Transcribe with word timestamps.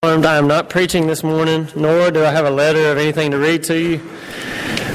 I 0.00 0.36
am 0.36 0.46
not 0.46 0.70
preaching 0.70 1.08
this 1.08 1.24
morning, 1.24 1.66
nor 1.74 2.12
do 2.12 2.24
I 2.24 2.30
have 2.30 2.44
a 2.44 2.52
letter 2.52 2.92
of 2.92 2.98
anything 2.98 3.32
to 3.32 3.36
read 3.36 3.64
to 3.64 3.76
you. 3.76 4.00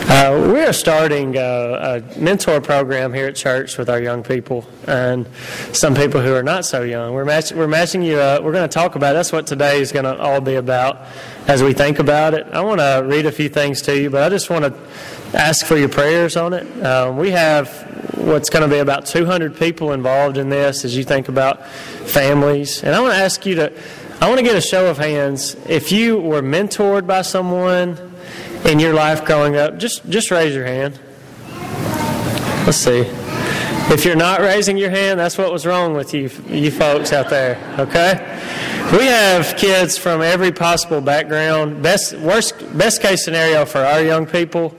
Uh, 0.08 0.50
we 0.54 0.62
are 0.62 0.72
starting 0.72 1.36
a, 1.36 1.42
a, 1.42 2.18
mentor 2.18 2.62
program 2.62 3.14
here 3.14 3.28
at 3.28 3.36
church 3.36 3.78
with 3.78 3.90
our 3.90 4.02
young 4.02 4.24
people 4.24 4.66
and 4.88 5.28
some 5.74 5.94
people 5.94 6.22
who 6.22 6.34
are 6.34 6.42
not 6.42 6.64
so 6.64 6.84
young. 6.84 7.14
We're, 7.14 7.26
match, 7.26 7.52
we're 7.52 7.68
matching 7.68 8.02
you 8.02 8.16
up. 8.16 8.46
We're 8.46 8.54
going 8.54 8.70
to 8.70 8.74
talk 8.74 8.96
about 8.96 9.12
it. 9.12 9.16
That's 9.16 9.34
what 9.34 9.46
today 9.46 9.82
is 9.82 9.92
going 9.92 10.06
to 10.06 10.18
all 10.18 10.40
be 10.40 10.56
about 10.56 11.02
as 11.48 11.62
we 11.62 11.74
think 11.74 12.00
about 12.00 12.34
it. 12.34 12.48
I 12.54 12.62
want 12.62 12.80
to 12.80 13.04
read 13.06 13.26
a 13.26 13.32
few 13.34 13.50
things 13.50 13.82
to 13.82 14.00
you, 14.00 14.10
but 14.10 14.24
I 14.24 14.30
just 14.30 14.50
want 14.50 14.64
to 14.64 15.38
ask 15.38 15.66
for 15.66 15.76
your 15.76 15.90
prayers 15.90 16.38
on 16.38 16.54
it. 16.54 16.82
Uh, 16.82 17.14
we 17.14 17.32
have 17.32 17.68
what's 18.18 18.50
going 18.50 18.64
to 18.64 18.74
be 18.74 18.80
about 18.80 19.06
200 19.06 19.58
people 19.58 19.92
involved 19.92 20.38
in 20.38 20.48
this 20.48 20.86
as 20.86 20.96
you 20.96 21.04
think 21.04 21.28
about 21.28 21.68
families. 21.68 22.82
And 22.84 22.96
I 22.96 23.02
want 23.02 23.14
to 23.14 23.20
ask 23.20 23.46
you 23.46 23.56
to 23.56 23.74
I 24.24 24.28
want 24.28 24.40
to 24.40 24.46
get 24.46 24.56
a 24.56 24.62
show 24.62 24.90
of 24.90 24.98
hands. 24.98 25.58
If 25.68 25.92
you 25.92 26.18
were 26.18 26.42
mentored 26.42 27.06
by 27.06 27.24
someone 27.24 28.00
in 28.64 28.80
your 28.80 28.94
life 28.94 29.26
growing 29.26 29.58
up, 29.58 29.78
just, 29.78 30.10
just 30.10 30.32
raise 30.32 30.56
your 30.56 30.64
hand. 30.64 30.98
Let's 32.66 32.78
see. 32.78 33.04
If 33.94 34.06
you're 34.06 34.16
not 34.16 34.40
raising 34.40 34.78
your 34.78 34.92
hand, 34.92 35.20
that's 35.20 35.38
what 35.38 35.52
was 35.52 35.66
wrong 35.66 35.94
with 35.94 36.14
you, 36.14 36.30
you 36.48 36.72
folks 36.72 37.12
out 37.12 37.30
there. 37.30 37.58
Okay? 37.78 38.14
We 38.98 39.08
have 39.08 39.58
kids 39.58 39.98
from 39.98 40.22
every 40.22 40.54
possible 40.54 41.02
background. 41.02 41.84
Best 41.84 42.14
worst 42.20 42.56
best 42.78 43.02
case 43.02 43.26
scenario 43.26 43.66
for 43.66 43.80
our 43.80 44.02
young 44.02 44.26
people 44.26 44.74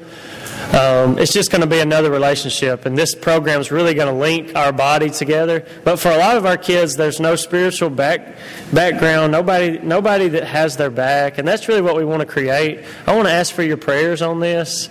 um, 0.74 1.18
it's 1.18 1.32
just 1.32 1.52
going 1.52 1.60
to 1.60 1.68
be 1.68 1.78
another 1.78 2.10
relationship, 2.10 2.84
and 2.84 2.98
this 2.98 3.14
program 3.14 3.60
is 3.60 3.70
really 3.70 3.94
going 3.94 4.12
to 4.12 4.18
link 4.18 4.56
our 4.56 4.72
body 4.72 5.08
together. 5.08 5.64
But 5.84 6.00
for 6.00 6.10
a 6.10 6.16
lot 6.16 6.36
of 6.36 6.46
our 6.46 6.56
kids, 6.56 6.96
there's 6.96 7.20
no 7.20 7.36
spiritual 7.36 7.90
back, 7.90 8.36
background, 8.72 9.30
nobody, 9.30 9.78
nobody 9.78 10.26
that 10.30 10.42
has 10.42 10.76
their 10.76 10.90
back, 10.90 11.38
and 11.38 11.46
that's 11.46 11.68
really 11.68 11.80
what 11.80 11.94
we 11.94 12.04
want 12.04 12.20
to 12.20 12.26
create. 12.26 12.84
I 13.06 13.14
want 13.14 13.28
to 13.28 13.32
ask 13.32 13.54
for 13.54 13.62
your 13.62 13.76
prayers 13.76 14.20
on 14.20 14.40
this. 14.40 14.88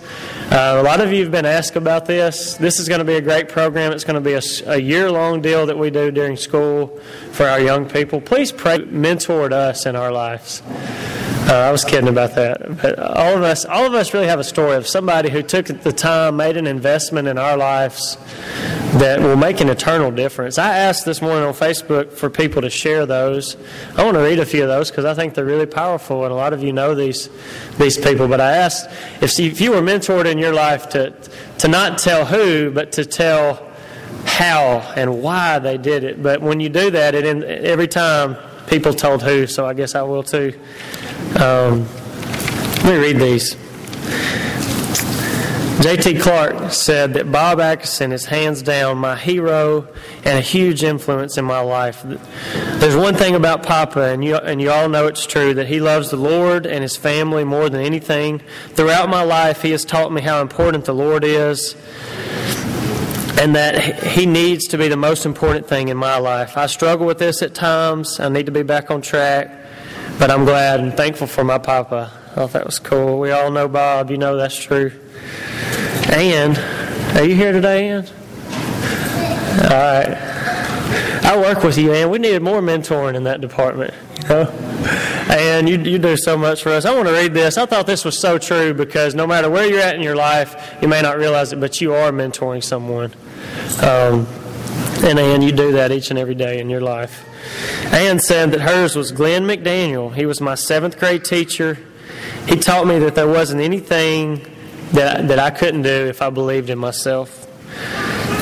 Uh, 0.50 0.76
a 0.78 0.82
lot 0.82 1.02
of 1.02 1.12
you 1.12 1.22
have 1.22 1.32
been 1.32 1.44
asked 1.44 1.76
about 1.76 2.06
this. 2.06 2.54
This 2.54 2.78
is 2.78 2.88
going 2.88 3.00
to 3.00 3.04
be 3.04 3.16
a 3.16 3.20
great 3.20 3.50
program. 3.50 3.92
It's 3.92 4.04
going 4.04 4.14
to 4.14 4.20
be 4.22 4.32
a, 4.32 4.42
a 4.66 4.78
year 4.78 5.10
long 5.10 5.42
deal 5.42 5.66
that 5.66 5.78
we 5.78 5.90
do 5.90 6.10
during 6.10 6.38
school 6.38 6.98
for 7.32 7.46
our 7.46 7.60
young 7.60 7.86
people. 7.86 8.22
Please 8.22 8.52
pray, 8.52 8.78
mentor 8.78 9.52
us 9.52 9.84
in 9.84 9.96
our 9.96 10.10
lives. 10.10 10.62
Uh, 11.46 11.52
I 11.56 11.70
was 11.70 11.84
kidding 11.84 12.08
about 12.08 12.36
that. 12.36 12.80
But 12.80 12.98
all 12.98 13.36
of 13.36 13.42
us, 13.42 13.66
all 13.66 13.84
of 13.84 13.92
us 13.92 14.14
really 14.14 14.28
have 14.28 14.40
a 14.40 14.44
story 14.44 14.76
of 14.76 14.86
somebody 14.86 15.28
who 15.28 15.42
took 15.42 15.66
the 15.66 15.92
time, 15.92 16.38
made 16.38 16.56
an 16.56 16.66
investment 16.66 17.28
in 17.28 17.36
our 17.36 17.58
lives 17.58 18.16
that 18.94 19.20
will 19.20 19.36
make 19.36 19.60
an 19.60 19.68
eternal 19.68 20.10
difference. 20.10 20.56
I 20.56 20.74
asked 20.74 21.04
this 21.04 21.20
morning 21.20 21.44
on 21.44 21.52
Facebook 21.52 22.12
for 22.12 22.30
people 22.30 22.62
to 22.62 22.70
share 22.70 23.04
those. 23.04 23.58
I 23.94 24.04
want 24.04 24.16
to 24.16 24.22
read 24.22 24.38
a 24.38 24.46
few 24.46 24.62
of 24.62 24.68
those 24.68 24.90
because 24.90 25.04
I 25.04 25.12
think 25.12 25.34
they're 25.34 25.44
really 25.44 25.66
powerful, 25.66 26.24
and 26.24 26.32
a 26.32 26.36
lot 26.36 26.54
of 26.54 26.62
you 26.62 26.72
know 26.72 26.94
these 26.94 27.28
these 27.76 27.98
people. 27.98 28.26
But 28.26 28.40
I 28.40 28.52
asked 28.52 28.88
if 29.20 29.38
if 29.38 29.60
you 29.60 29.72
were 29.72 29.82
mentored 29.82 30.24
in 30.24 30.38
your 30.38 30.54
life 30.54 30.88
to 30.90 31.10
to 31.58 31.68
not 31.68 31.98
tell 31.98 32.24
who, 32.24 32.70
but 32.70 32.92
to 32.92 33.04
tell 33.04 33.70
how 34.24 34.78
and 34.96 35.20
why 35.20 35.58
they 35.58 35.76
did 35.76 36.04
it. 36.04 36.22
But 36.22 36.40
when 36.40 36.60
you 36.60 36.70
do 36.70 36.90
that, 36.92 37.14
it 37.14 37.26
every 37.44 37.88
time 37.88 38.38
people 38.74 38.92
told 38.92 39.22
who, 39.22 39.46
so 39.46 39.64
I 39.64 39.72
guess 39.72 39.94
I 39.94 40.02
will 40.02 40.24
too. 40.24 40.52
Um, 41.36 41.86
let 42.82 42.86
me 42.86 42.96
read 42.96 43.18
these. 43.18 43.54
J.T. 45.80 46.18
Clark 46.18 46.72
said 46.72 47.14
that 47.14 47.30
Bob 47.30 47.60
Atkinson 47.60 48.10
is 48.10 48.24
hands 48.24 48.62
down 48.62 48.98
my 48.98 49.14
hero 49.14 49.86
and 50.24 50.38
a 50.38 50.40
huge 50.40 50.82
influence 50.82 51.38
in 51.38 51.44
my 51.44 51.60
life. 51.60 52.02
There's 52.02 52.96
one 52.96 53.14
thing 53.14 53.36
about 53.36 53.62
Papa, 53.62 54.00
and 54.00 54.24
you, 54.24 54.36
and 54.36 54.60
you 54.60 54.72
all 54.72 54.88
know 54.88 55.06
it's 55.06 55.24
true, 55.24 55.54
that 55.54 55.68
he 55.68 55.80
loves 55.80 56.10
the 56.10 56.16
Lord 56.16 56.66
and 56.66 56.82
his 56.82 56.96
family 56.96 57.44
more 57.44 57.68
than 57.68 57.80
anything. 57.80 58.42
Throughout 58.70 59.08
my 59.08 59.22
life, 59.22 59.62
he 59.62 59.70
has 59.70 59.84
taught 59.84 60.10
me 60.10 60.22
how 60.22 60.40
important 60.40 60.84
the 60.84 60.94
Lord 60.94 61.22
is 61.22 61.76
and 63.38 63.56
that 63.56 64.02
he 64.02 64.26
needs 64.26 64.66
to 64.68 64.78
be 64.78 64.88
the 64.88 64.96
most 64.96 65.26
important 65.26 65.66
thing 65.66 65.88
in 65.88 65.96
my 65.96 66.18
life. 66.18 66.56
I 66.56 66.66
struggle 66.66 67.06
with 67.06 67.18
this 67.18 67.42
at 67.42 67.54
times. 67.54 68.20
I 68.20 68.28
need 68.28 68.46
to 68.46 68.52
be 68.52 68.62
back 68.62 68.90
on 68.90 69.02
track. 69.02 69.50
But 70.18 70.30
I'm 70.30 70.44
glad 70.44 70.78
and 70.80 70.94
thankful 70.94 71.26
for 71.26 71.42
my 71.42 71.58
papa. 71.58 72.12
I 72.12 72.34
thought 72.34 72.52
that 72.52 72.66
was 72.66 72.78
cool. 72.78 73.18
We 73.18 73.32
all 73.32 73.50
know 73.50 73.66
Bob. 73.66 74.10
You 74.10 74.18
know 74.18 74.36
that's 74.36 74.56
true. 74.56 74.92
And, 76.08 76.56
are 77.16 77.24
you 77.24 77.34
here 77.34 77.50
today, 77.52 77.88
Ann? 77.88 78.06
All 79.62 79.70
right. 79.70 80.16
I 81.24 81.36
work 81.36 81.64
with 81.64 81.76
you, 81.78 81.92
Ann. 81.92 82.10
We 82.10 82.18
needed 82.18 82.42
more 82.42 82.60
mentoring 82.60 83.16
in 83.16 83.24
that 83.24 83.40
department. 83.40 83.92
Know? 84.28 84.44
And 85.28 85.68
you, 85.68 85.78
you 85.78 85.98
do 85.98 86.16
so 86.16 86.36
much 86.36 86.62
for 86.62 86.68
us. 86.68 86.84
I 86.84 86.94
want 86.94 87.08
to 87.08 87.14
read 87.14 87.34
this. 87.34 87.58
I 87.58 87.66
thought 87.66 87.86
this 87.86 88.04
was 88.04 88.20
so 88.20 88.38
true 88.38 88.72
because 88.72 89.14
no 89.14 89.26
matter 89.26 89.50
where 89.50 89.66
you're 89.66 89.80
at 89.80 89.96
in 89.96 90.02
your 90.02 90.14
life, 90.14 90.76
you 90.80 90.86
may 90.86 91.02
not 91.02 91.16
realize 91.16 91.52
it, 91.52 91.58
but 91.58 91.80
you 91.80 91.92
are 91.92 92.12
mentoring 92.12 92.62
someone. 92.62 93.12
Um, 93.82 94.26
and 95.04 95.18
Ann, 95.18 95.42
you 95.42 95.52
do 95.52 95.72
that 95.72 95.92
each 95.92 96.10
and 96.10 96.18
every 96.18 96.34
day 96.34 96.60
in 96.60 96.70
your 96.70 96.80
life. 96.80 97.28
Ann 97.92 98.18
said 98.18 98.52
that 98.52 98.60
hers 98.62 98.96
was 98.96 99.12
Glenn 99.12 99.44
McDaniel. 99.44 100.14
He 100.14 100.26
was 100.26 100.40
my 100.40 100.54
seventh 100.54 100.98
grade 100.98 101.24
teacher. 101.24 101.78
He 102.46 102.56
taught 102.56 102.86
me 102.86 102.98
that 103.00 103.14
there 103.14 103.28
wasn't 103.28 103.60
anything 103.60 104.46
that, 104.92 105.28
that 105.28 105.38
I 105.38 105.50
couldn't 105.50 105.82
do 105.82 106.06
if 106.06 106.22
I 106.22 106.30
believed 106.30 106.70
in 106.70 106.78
myself. 106.78 107.40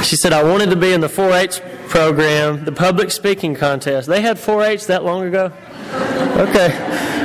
She 0.05 0.17
said, 0.17 0.33
I 0.33 0.43
wanted 0.43 0.71
to 0.71 0.77
be 0.77 0.93
in 0.93 1.01
the 1.01 1.09
4 1.09 1.33
H 1.33 1.61
program, 1.89 2.65
the 2.65 2.73
public 2.73 3.11
speaking 3.11 3.55
contest. 3.55 4.09
They 4.09 4.21
had 4.21 4.39
4 4.39 4.63
H 4.63 4.87
that 4.87 5.05
long 5.05 5.25
ago? 5.25 5.53
Okay. 6.39 6.77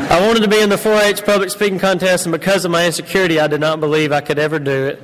I 0.10 0.26
wanted 0.26 0.42
to 0.42 0.48
be 0.48 0.60
in 0.62 0.70
the 0.70 0.78
4 0.78 0.94
H 1.02 1.24
public 1.24 1.50
speaking 1.50 1.80
contest, 1.80 2.26
and 2.26 2.32
because 2.32 2.66
of 2.66 2.72
my 2.72 2.86
insecurity, 2.86 3.40
I 3.40 3.48
did 3.48 3.60
not 3.60 3.80
believe 3.80 4.12
I 4.12 4.22
could 4.22 4.40
ever 4.40 4.60
do 4.60 4.88
it. 4.88 5.02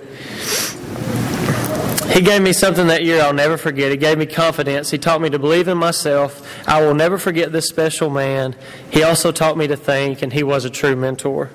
He 2.13 2.21
gave 2.21 2.43
me 2.43 2.53
something 2.53 2.85
that 2.87 3.03
year 3.03 3.21
I'll 3.21 3.33
never 3.33 3.57
forget. 3.57 3.89
He 3.89 3.97
gave 3.97 4.19
me 4.19 4.27
confidence. 4.27 4.91
He 4.91 4.99
taught 4.99 5.19
me 5.19 5.31
to 5.31 5.39
believe 5.39 5.67
in 5.67 5.79
myself. 5.79 6.63
I 6.67 6.79
will 6.79 6.93
never 6.93 7.17
forget 7.17 7.51
this 7.51 7.67
special 7.67 8.11
man. 8.11 8.55
He 8.91 9.01
also 9.01 9.31
taught 9.31 9.57
me 9.57 9.65
to 9.65 9.75
think, 9.75 10.21
and 10.21 10.31
he 10.31 10.43
was 10.43 10.63
a 10.63 10.69
true 10.69 10.95
mentor. 10.95 11.49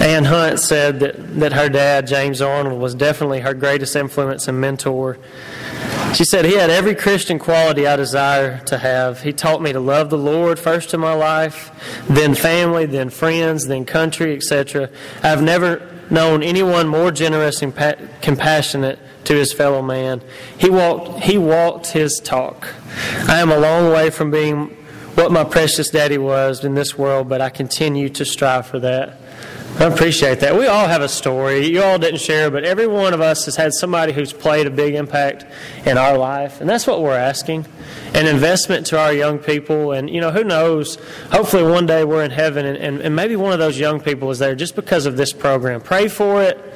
Ann 0.00 0.24
Hunt 0.24 0.58
said 0.58 0.98
that, 1.00 1.38
that 1.38 1.52
her 1.52 1.68
dad, 1.68 2.08
James 2.08 2.42
Arnold, 2.42 2.80
was 2.80 2.94
definitely 2.96 3.40
her 3.40 3.54
greatest 3.54 3.94
influence 3.94 4.48
and 4.48 4.60
mentor. 4.60 5.16
She 6.14 6.24
said, 6.24 6.44
He 6.44 6.56
had 6.56 6.70
every 6.70 6.96
Christian 6.96 7.38
quality 7.38 7.86
I 7.86 7.94
desire 7.94 8.58
to 8.64 8.78
have. 8.78 9.22
He 9.22 9.32
taught 9.32 9.62
me 9.62 9.72
to 9.72 9.78
love 9.78 10.10
the 10.10 10.18
Lord 10.18 10.58
first 10.58 10.92
in 10.92 10.98
my 10.98 11.12
life, 11.12 11.70
then 12.08 12.34
family, 12.34 12.84
then 12.86 13.10
friends, 13.10 13.68
then 13.68 13.84
country, 13.84 14.34
etc. 14.34 14.90
I've 15.22 15.42
never 15.42 15.86
known 16.10 16.42
anyone 16.42 16.88
more 16.88 17.12
generous 17.12 17.62
and 17.62 17.72
compassionate 18.22 18.98
to 19.30 19.36
his 19.36 19.52
fellow 19.52 19.80
man. 19.80 20.20
He 20.58 20.68
walked, 20.68 21.20
he 21.20 21.38
walked 21.38 21.86
his 21.86 22.18
talk. 22.18 22.66
I 23.28 23.38
am 23.38 23.52
a 23.52 23.58
long 23.58 23.92
way 23.92 24.10
from 24.10 24.32
being 24.32 24.66
what 25.14 25.30
my 25.30 25.44
precious 25.44 25.88
daddy 25.88 26.18
was 26.18 26.64
in 26.64 26.74
this 26.74 26.98
world, 26.98 27.28
but 27.28 27.40
I 27.40 27.48
continue 27.48 28.08
to 28.08 28.24
strive 28.24 28.66
for 28.66 28.80
that. 28.80 29.20
I 29.78 29.84
appreciate 29.84 30.40
that. 30.40 30.58
We 30.58 30.66
all 30.66 30.88
have 30.88 31.00
a 31.00 31.08
story. 31.08 31.66
You 31.68 31.80
all 31.80 31.96
didn't 31.96 32.20
share, 32.20 32.50
but 32.50 32.64
every 32.64 32.88
one 32.88 33.14
of 33.14 33.20
us 33.20 33.44
has 33.44 33.54
had 33.54 33.72
somebody 33.72 34.12
who's 34.12 34.32
played 34.32 34.66
a 34.66 34.70
big 34.70 34.96
impact 34.96 35.46
in 35.86 35.96
our 35.96 36.18
life, 36.18 36.60
and 36.60 36.68
that's 36.68 36.88
what 36.88 37.00
we're 37.00 37.16
asking 37.16 37.66
an 38.14 38.26
investment 38.26 38.86
to 38.88 38.98
our 38.98 39.12
young 39.12 39.38
people. 39.38 39.92
And, 39.92 40.10
you 40.10 40.20
know, 40.20 40.32
who 40.32 40.42
knows? 40.42 40.96
Hopefully, 41.30 41.62
one 41.62 41.86
day 41.86 42.02
we're 42.02 42.24
in 42.24 42.32
heaven, 42.32 42.66
and, 42.66 42.76
and, 42.76 43.00
and 43.00 43.14
maybe 43.14 43.36
one 43.36 43.52
of 43.52 43.60
those 43.60 43.78
young 43.78 44.00
people 44.00 44.30
is 44.32 44.40
there 44.40 44.56
just 44.56 44.74
because 44.74 45.06
of 45.06 45.16
this 45.16 45.32
program. 45.32 45.80
Pray 45.80 46.08
for 46.08 46.42
it. 46.42 46.69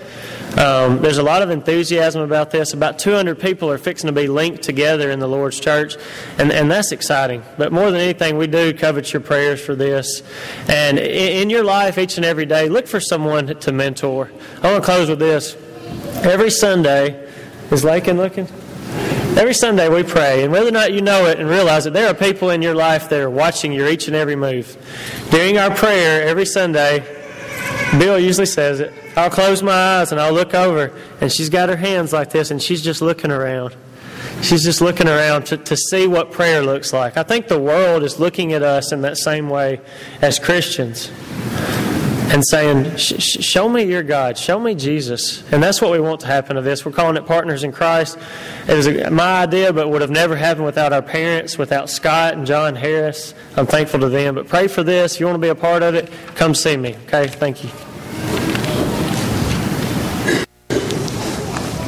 Um, 0.57 1.01
there's 1.03 1.19
a 1.19 1.23
lot 1.23 1.43
of 1.43 1.51
enthusiasm 1.51 2.23
about 2.23 2.53
this. 2.53 2.73
About 2.75 2.99
200 2.99 3.41
people 3.41 3.71
are 3.71 3.79
fixing 3.79 4.07
to 4.07 4.13
be 4.13 4.29
linked 4.29 4.63
together 4.63 5.11
in 5.11 5.19
the 5.19 5.27
Lord's 5.27 5.59
church, 5.59 5.97
and, 6.39 6.53
and 6.53 6.71
that's 6.71 6.93
exciting. 6.93 7.43
But 7.59 7.73
more 7.73 7.91
than 7.91 8.01
anything, 8.01 8.37
we 8.37 8.47
do 8.47 8.73
covet 8.73 9.13
your 9.13 9.21
prayers 9.21 9.61
for 9.61 9.75
this. 9.75 10.23
And 10.69 10.99
in, 10.99 11.43
in 11.43 11.51
your 11.51 11.65
life, 11.65 11.99
each 11.99 12.17
and 12.17 12.25
every 12.25 12.47
day, 12.47 12.69
look 12.69 12.87
for 12.87 13.01
someone 13.01 13.59
to 13.59 13.73
mentor. 13.73 14.31
I 14.63 14.71
want 14.71 14.85
to 14.85 14.91
close 14.91 15.09
with 15.09 15.19
this. 15.19 15.57
Every 16.25 16.51
Sunday, 16.51 17.29
is 17.73 17.83
Lakin 17.83 18.17
looking? 18.17 18.47
Every 19.37 19.55
Sunday 19.55 19.89
we 19.89 20.05
pray, 20.05 20.45
and 20.45 20.53
whether 20.53 20.69
or 20.69 20.73
not 20.73 20.93
you 20.93 21.03
know 21.03 21.27
it 21.27 21.41
and 21.41 21.49
realize 21.49 21.87
it, 21.87 21.93
there 21.93 22.09
are 22.09 22.15
people 22.15 22.51
in 22.51 22.63
your 22.63 22.77
life 22.77 23.09
that 23.09 23.21
are 23.21 23.29
watching 23.29 23.73
your 23.73 23.89
each 23.89 24.07
and 24.07 24.15
every 24.15 24.37
move. 24.37 24.77
During 25.31 25.59
our 25.59 25.75
prayer 25.75 26.23
every 26.23 26.47
Sunday, 26.47 27.24
Bill 27.99 28.19
usually 28.19 28.47
says 28.47 28.81
it. 28.81 28.93
I'll 29.17 29.31
close 29.31 29.63
my 29.63 29.73
eyes 29.73 30.13
and 30.13 30.21
I'll 30.21 30.33
look 30.33 30.55
over, 30.55 30.93
and 31.21 31.33
she's 31.33 31.49
got 31.49 31.69
her 31.69 31.77
hands 31.77 32.13
like 32.13 32.31
this, 32.31 32.51
and 32.51 32.63
she's 32.63 32.83
just 32.83 33.01
looking 33.01 33.31
around. 33.31 33.77
She's 34.43 34.65
just 34.65 34.81
looking 34.81 35.09
around 35.09 35.47
to, 35.47 35.57
to 35.57 35.77
see 35.77 36.07
what 36.07 36.33
prayer 36.33 36.63
looks 36.63 36.93
like. 36.93 37.17
I 37.17 37.23
think 37.23 37.49
the 37.49 37.59
world 37.59 38.03
is 38.03 38.19
looking 38.19 38.53
at 38.53 38.63
us 38.63 38.93
in 38.93 39.03
that 39.03 39.17
same 39.17 39.49
way 39.49 39.81
as 40.21 40.39
Christians. 40.39 41.11
and 42.33 42.45
saying, 42.45 42.97
Show 42.97 43.69
me 43.69 43.85
your 43.85 44.03
God, 44.03 44.37
show 44.37 44.59
me 44.59 44.75
Jesus. 44.75 45.45
And 45.53 45.63
that's 45.63 45.81
what 45.81 45.93
we 45.93 46.01
want 46.01 46.21
to 46.21 46.27
happen 46.27 46.57
to 46.57 46.63
this. 46.63 46.85
We're 46.85 46.93
calling 46.93 47.17
it 47.17 47.27
Partners 47.27 47.63
in 47.65 47.71
Christ. 47.73 48.19
It 48.67 48.75
was 48.75 48.89
my 49.11 49.43
idea, 49.43 49.73
but 49.73 49.89
would 49.89 50.01
have 50.01 50.11
never 50.11 50.35
happened 50.35 50.65
without 50.65 50.93
our 50.93 51.03
parents, 51.03 51.59
without 51.59 51.91
Scott 51.91 52.35
and 52.35 52.47
John 52.47 52.75
Harris. 52.77 53.35
I'm 53.57 53.67
thankful 53.67 54.01
to 54.01 54.09
them. 54.09 54.35
But 54.35 54.49
pray 54.49 54.69
for 54.69 54.83
this. 54.83 55.15
If 55.15 55.21
you 55.21 55.27
want 55.27 55.37
to 55.37 55.43
be 55.43 55.49
a 55.49 55.55
part 55.55 55.83
of 55.83 55.95
it, 55.95 56.11
come 56.35 56.55
see 56.55 56.77
me. 56.77 56.97
Okay? 57.07 57.29
Thank 57.29 57.63
you. 57.63 57.71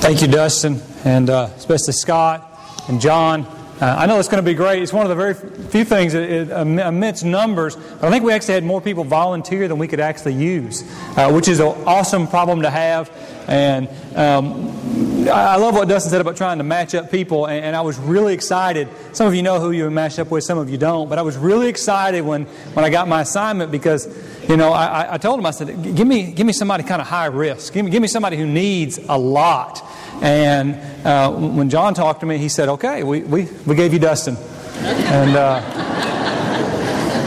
Thank 0.07 0.23
you, 0.23 0.29
Dustin, 0.29 0.81
and 1.05 1.29
uh, 1.29 1.51
especially 1.57 1.93
Scott 1.93 2.61
and 2.87 3.01
John. 3.01 3.45
Uh, 3.45 3.97
I 3.99 4.07
know 4.07 4.21
it's 4.21 4.29
going 4.29 4.41
to 4.41 4.49
be 4.49 4.55
great. 4.55 4.81
It's 4.81 4.93
one 4.93 5.05
of 5.05 5.09
the 5.09 5.17
very 5.17 5.35
few 5.35 5.85
things, 5.85 6.15
it, 6.15 6.31
it, 6.31 6.49
immense 6.49 7.25
numbers, 7.25 7.75
but 7.75 8.05
I 8.05 8.11
think 8.11 8.23
we 8.25 8.33
actually 8.33 8.55
had 8.55 8.63
more 8.63 8.81
people 8.81 9.03
volunteer 9.03 9.67
than 9.67 9.79
we 9.79 9.89
could 9.89 9.99
actually 9.99 10.35
use, 10.35 10.85
uh, 11.17 11.33
which 11.33 11.49
is 11.49 11.59
an 11.59 11.75
awesome 11.89 12.29
problem 12.29 12.63
to 12.63 12.71
have. 12.71 13.11
And 13.49 13.89
um, 14.17 15.29
I 15.29 15.57
love 15.57 15.75
what 15.75 15.89
Dustin 15.89 16.11
said 16.11 16.21
about 16.21 16.37
trying 16.37 16.59
to 16.59 16.65
match 16.65 16.95
up 16.97 17.11
people, 17.13 17.47
and, 17.47 17.65
and, 17.65 17.77
I 17.77 17.81
was 17.81 17.97
really 17.99 18.35
excited. 18.35 18.89
Some 19.13 19.29
of 19.29 19.35
you 19.35 19.43
know 19.43 19.61
who 19.61 19.71
you 19.71 19.89
match 19.89 20.19
up 20.19 20.31
with, 20.31 20.43
some 20.43 20.59
of 20.59 20.69
you 20.69 20.79
don't, 20.79 21.09
but 21.09 21.19
I 21.19 21.23
was 21.23 21.37
really 21.37 21.69
excited 21.69 22.23
when, 22.23 22.47
when 22.75 22.85
I 22.85 22.91
got 22.91 23.07
my 23.07 23.21
assignment 23.21 23.71
because, 23.71 24.09
you 24.49 24.57
know, 24.57 24.73
I, 24.73 25.15
I 25.15 25.19
told 25.19 25.39
him, 25.39 25.47
I 25.47 25.53
said, 25.53 25.69
give 25.97 26.07
me, 26.07 26.33
give 26.33 26.47
me 26.47 26.53
somebody 26.53 26.83
kind 26.83 27.01
of 27.01 27.07
high 27.07 27.27
risk. 27.27 27.73
Give 27.73 27.85
me, 27.85 27.91
give 27.91 28.03
me 28.03 28.09
somebody 28.09 28.37
who 28.37 28.47
needs 28.47 28.99
a 29.09 29.17
lot. 29.17 29.83
And 30.23 30.75
uh, 31.07 31.31
when 31.33 31.71
John 31.71 31.95
talked 31.95 32.21
to 32.21 32.27
me, 32.27 32.39
he 32.39 32.49
said, 32.49 32.69
okay, 32.69 33.05
we, 33.05 33.21
we, 33.21 33.45
we 33.65 33.77
gave 33.77 33.93
you 33.93 34.01
Dustin. 34.01 34.37
And 34.77 35.37
uh, 35.37 35.61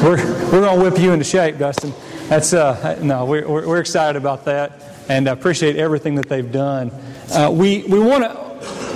we're, 0.03 0.17
we're 0.51 0.61
going 0.61 0.77
to 0.77 0.83
whip 0.83 0.99
you 0.99 1.13
into 1.13 1.25
shape, 1.25 1.57
Dustin. 1.57 1.93
That's, 2.27 2.53
uh, 2.53 2.99
no, 3.01 3.25
we're, 3.25 3.47
we're 3.47 3.79
excited 3.79 4.17
about 4.17 4.45
that 4.45 4.88
and 5.09 5.27
I 5.27 5.33
appreciate 5.33 5.75
everything 5.75 6.15
that 6.15 6.29
they've 6.29 6.51
done. 6.51 6.91
Uh, 7.31 7.51
we 7.51 7.83
we 7.83 7.99
want 7.99 8.23
to. 8.23 8.49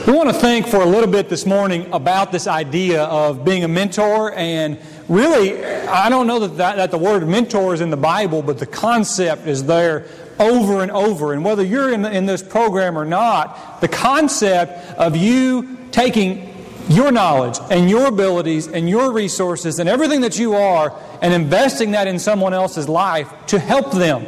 We 0.06 0.12
want 0.12 0.27
to 0.27 0.36
think 0.36 0.68
for 0.68 0.81
a 0.81 0.86
little 0.86 1.10
bit 1.10 1.30
this 1.30 1.45
morning 1.45 1.89
about 1.94 2.33
this 2.33 2.45
idea 2.45 3.04
of 3.04 3.45
being 3.45 3.63
a 3.63 3.69
mentor 3.69 4.33
and 4.33 4.77
really, 5.07 5.63
I 5.63 6.10
don't 6.10 6.27
know 6.27 6.39
that, 6.39 6.57
that, 6.57 6.75
that 6.75 6.92
the 6.92 6.98
word 6.98 7.25
mentor 7.25 7.74
is 7.74 7.80
in 7.80 7.89
the 7.89 7.95
Bible, 7.95 8.42
but 8.42 8.60
the 8.60 8.65
concept 8.65 9.48
is 9.48 9.63
there 9.63 10.06
over 10.39 10.81
and 10.81 10.92
over. 10.92 11.31
And 11.31 11.45
whether 11.45 11.63
you're 11.63 11.94
in, 11.94 12.04
in 12.04 12.25
this 12.25 12.44
program 12.44 12.98
or 12.98 13.06
not, 13.06 13.80
the 13.80 13.88
concept 13.88 14.74
of 15.00 15.16
you 15.16 15.77
taking 15.92 16.54
your 16.89 17.09
knowledge 17.13 17.57
and 17.71 17.89
your 17.89 18.07
abilities 18.07 18.68
and 18.68 18.89
your 18.89 19.13
resources 19.13 19.80
and 19.80 19.88
everything 19.88 20.19
that 20.19 20.38
you 20.38 20.54
are 20.54 21.00
and 21.21 21.33
investing 21.33 21.92
that 21.92 22.07
in 22.07 22.19
someone 22.19 22.54
else's 22.54 22.89
life 22.89 23.31
to 23.48 23.57
help 23.57 23.94
them 23.94 24.25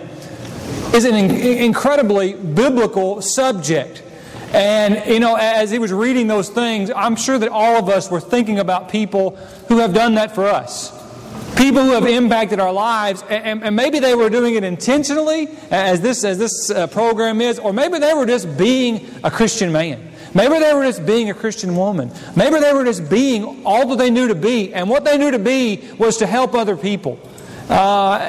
is 0.93 1.05
an 1.05 1.15
incredibly 1.15 2.33
biblical 2.33 3.21
subject. 3.21 4.03
And, 4.53 5.11
you 5.11 5.19
know, 5.19 5.35
as 5.35 5.71
he 5.71 5.79
was 5.79 5.91
reading 5.91 6.27
those 6.27 6.49
things, 6.49 6.89
I'm 6.95 7.15
sure 7.15 7.37
that 7.37 7.49
all 7.49 7.77
of 7.77 7.89
us 7.89 8.09
were 8.09 8.21
thinking 8.21 8.59
about 8.59 8.89
people 8.89 9.31
who 9.67 9.79
have 9.79 9.93
done 9.93 10.15
that 10.15 10.33
for 10.33 10.47
us 10.47 10.95
people 11.55 11.83
who 11.83 11.91
have 11.91 12.05
impacted 12.05 12.59
our 12.59 12.71
lives, 12.71 13.23
and, 13.29 13.63
and, 13.63 13.75
maybe 13.75 13.99
they 13.99 14.15
were 14.15 14.29
doing 14.29 14.55
it 14.55 14.63
intentionally, 14.63 15.47
as 15.71 16.01
this, 16.01 16.23
as 16.23 16.37
this 16.37 16.69
uh, 16.69 16.87
program 16.87 17.41
is, 17.41 17.59
or 17.59 17.73
maybe 17.73 17.97
they 17.97 18.13
were 18.13 18.25
just 18.25 18.57
being 18.57 19.07
a 19.23 19.31
Christian 19.31 19.71
man. 19.71 20.11
Maybe 20.33 20.59
they 20.59 20.73
were 20.73 20.83
just 20.83 21.05
being 21.05 21.29
a 21.29 21.33
Christian 21.33 21.75
woman. 21.75 22.11
Maybe 22.35 22.59
they 22.59 22.73
were 22.73 22.83
just 22.83 23.09
being 23.09 23.65
all 23.65 23.87
that 23.87 23.97
they 23.97 24.09
knew 24.09 24.27
to 24.27 24.35
be, 24.35 24.73
and 24.73 24.89
what 24.89 25.05
they 25.05 25.17
knew 25.17 25.31
to 25.31 25.39
be 25.39 25.81
was 25.97 26.17
to 26.17 26.27
help 26.27 26.53
other 26.53 26.75
people. 26.75 27.17
Uh, 27.69 28.19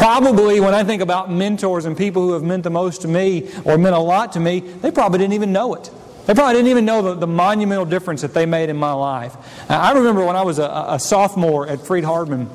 probably, 0.00 0.60
when 0.60 0.72
I 0.72 0.82
think 0.82 1.02
about 1.02 1.30
mentors 1.30 1.84
and 1.84 1.94
people 1.94 2.22
who 2.22 2.32
have 2.32 2.42
meant 2.42 2.64
the 2.64 2.70
most 2.70 3.02
to 3.02 3.08
me 3.08 3.50
or 3.66 3.76
meant 3.76 3.94
a 3.94 3.98
lot 3.98 4.32
to 4.32 4.40
me, 4.40 4.60
they 4.60 4.90
probably 4.90 5.18
didn't 5.18 5.34
even 5.34 5.52
know 5.52 5.74
it. 5.74 5.90
They 6.24 6.32
probably 6.32 6.54
didn't 6.54 6.68
even 6.68 6.86
know 6.86 7.02
the, 7.02 7.14
the 7.14 7.26
monumental 7.26 7.84
difference 7.84 8.22
that 8.22 8.32
they 8.32 8.46
made 8.46 8.70
in 8.70 8.78
my 8.78 8.92
life. 8.92 9.36
I 9.68 9.92
remember 9.92 10.24
when 10.24 10.36
I 10.36 10.42
was 10.42 10.58
a, 10.58 10.86
a 10.88 10.98
sophomore 10.98 11.68
at 11.68 11.86
Freed 11.86 12.04
Hardeman. 12.04 12.48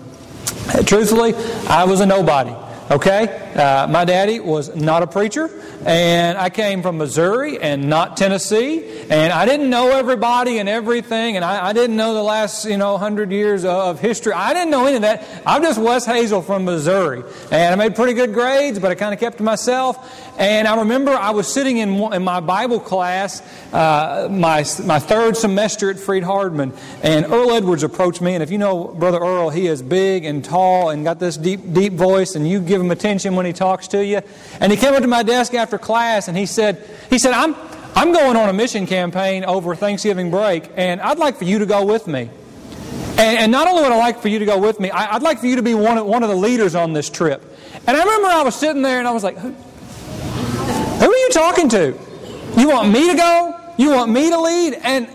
truthfully, 0.88 1.36
I 1.68 1.83
was 1.86 2.00
a 2.00 2.07
nobody. 2.07 2.56
Okay? 2.92 3.52
Uh, 3.56 3.88
my 3.88 4.06
daddy 4.06 4.40
was 4.40 4.76
not 4.76 5.02
a 5.02 5.08
preacher, 5.08 5.50
and 5.86 6.38
I 6.38 6.52
came 6.52 6.84
from 6.84 7.00
Missouri 7.00 7.60
and 7.60 7.90
not 7.90 8.16
Tennessee, 8.16 9.02
and 9.10 9.34
I 9.34 9.46
didn't 9.46 9.72
know 9.72 9.90
everybody 9.90 10.60
and 10.60 10.70
everything, 10.70 11.36
and 11.36 11.44
I, 11.44 11.68
I 11.68 11.74
didn't 11.74 11.96
know 11.96 12.14
the 12.14 12.22
last, 12.22 12.66
you 12.66 12.78
know, 12.78 13.00
hundred 13.00 13.32
years 13.32 13.66
of 13.66 14.00
history. 14.00 14.34
I 14.34 14.54
didn't 14.54 14.70
know 14.70 14.86
any 14.86 14.98
of 14.98 15.02
that. 15.02 15.26
I'm 15.48 15.64
just 15.64 15.80
Wes 15.80 16.06
Hazel 16.06 16.44
from 16.44 16.66
Missouri, 16.66 17.24
and 17.50 17.74
I 17.74 17.76
made 17.76 17.96
pretty 17.96 18.14
good 18.14 18.34
grades, 18.34 18.78
but 18.78 18.92
I 18.92 18.96
kind 18.96 19.16
of 19.16 19.20
kept 19.20 19.38
to 19.38 19.44
myself. 19.44 20.25
And 20.38 20.68
I 20.68 20.80
remember 20.80 21.12
I 21.12 21.32
was 21.32 21.48
sitting 21.48 21.78
in, 21.78 21.96
in 22.14 22.24
my 22.24 22.42
Bible 22.42 22.80
class, 22.80 23.42
uh, 23.72 24.28
my, 24.30 24.66
my 24.84 25.00
third 25.00 25.38
semester 25.38 25.90
at 25.90 25.98
Freed 25.98 26.24
Hardeman, 26.24 26.78
and 27.02 27.26
Earl 27.26 27.54
Edwards 27.54 27.84
approached 27.84 28.22
me, 28.22 28.34
and 28.34 28.44
if 28.44 28.52
you 28.52 28.58
know 28.58 28.86
Brother 28.86 29.20
Earl, 29.20 29.50
he 29.50 29.68
is 29.68 29.82
big 29.82 30.26
and 30.26 30.44
tall 30.44 30.90
and 30.90 31.06
got 31.06 31.20
this 31.20 31.38
deep, 31.38 31.74
deep 31.74 31.94
voice, 31.94 32.36
and 32.36 32.48
you 32.50 32.60
give 32.60 32.82
him 32.82 32.92
attention 32.92 33.36
when 33.36 33.46
he 33.46 33.54
talks 33.54 33.88
to 33.90 34.06
you. 34.06 34.22
And 34.60 34.72
he 34.72 34.78
came 34.78 34.94
up 34.94 35.02
to 35.02 35.08
my 35.08 35.24
desk 35.24 35.54
after 35.54 35.78
class 35.78 36.28
and 36.28 36.38
he 36.38 36.46
said, 36.46 36.86
he 37.10 37.18
said, 37.18 37.31
I'm, 37.31 37.56
I'm 37.96 38.12
going 38.12 38.36
on 38.36 38.50
a 38.50 38.54
mission 38.54 38.88
campaign 38.88 39.46
over 39.46 39.74
Thanksgiving 39.76 40.31
break 40.31 40.70
and 40.76 41.00
I'd 41.02 41.18
like 41.18 41.38
for 41.38 41.46
you 41.46 41.60
to 41.60 41.66
go 41.66 41.86
with 41.86 42.08
me. 42.08 42.30
And, 43.18 43.38
and 43.40 43.52
not 43.52 43.68
only 43.68 43.84
would 43.84 43.94
I 43.94 43.98
like 43.98 44.20
for 44.20 44.28
you 44.28 44.40
to 44.40 44.46
go 44.46 44.60
with 44.60 44.80
me, 44.81 44.92
I, 44.92 45.14
would 45.14 45.24
like 45.24 45.40
for 45.40 45.48
you 45.48 45.56
to 45.56 45.64
be 45.64 45.74
one 45.74 45.98
of, 45.98 46.06
one 46.06 46.22
of 46.24 46.30
the 46.30 46.36
leaders 46.36 46.76
on 46.76 46.92
this 46.92 47.10
trip. 47.10 47.42
And 47.88 47.96
I 47.96 48.00
remember 48.04 48.28
I 48.28 48.44
was 48.44 48.56
sitting 48.56 48.81
there 48.81 49.00
and 49.00 49.08
I 49.08 49.12
was 49.12 49.24
like, 49.24 49.38
you 51.25 51.31
talking 51.31 51.69
to? 51.69 51.98
You 52.57 52.69
want 52.69 52.92
me 52.92 53.10
to 53.10 53.18
go? 53.18 53.60
You 53.77 53.92
want 53.92 54.12
me 54.12 54.30
to 54.30 54.39
lead? 54.39 54.74
And 54.75 55.10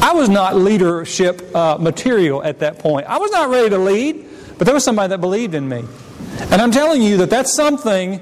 I 0.00 0.12
was 0.12 0.28
not 0.28 0.56
leadership 0.56 1.54
uh, 1.54 1.78
material 1.78 2.42
at 2.42 2.58
that 2.58 2.78
point. 2.78 3.06
I 3.06 3.18
was 3.18 3.30
not 3.30 3.50
ready 3.50 3.70
to 3.70 3.78
lead, 3.78 4.26
but 4.58 4.64
there 4.64 4.74
was 4.74 4.84
somebody 4.84 5.08
that 5.10 5.20
believed 5.20 5.54
in 5.54 5.68
me. 5.68 5.84
And 6.50 6.60
I'm 6.60 6.72
telling 6.72 7.02
you 7.02 7.18
that 7.18 7.30
that's 7.30 7.54
something 7.54 8.20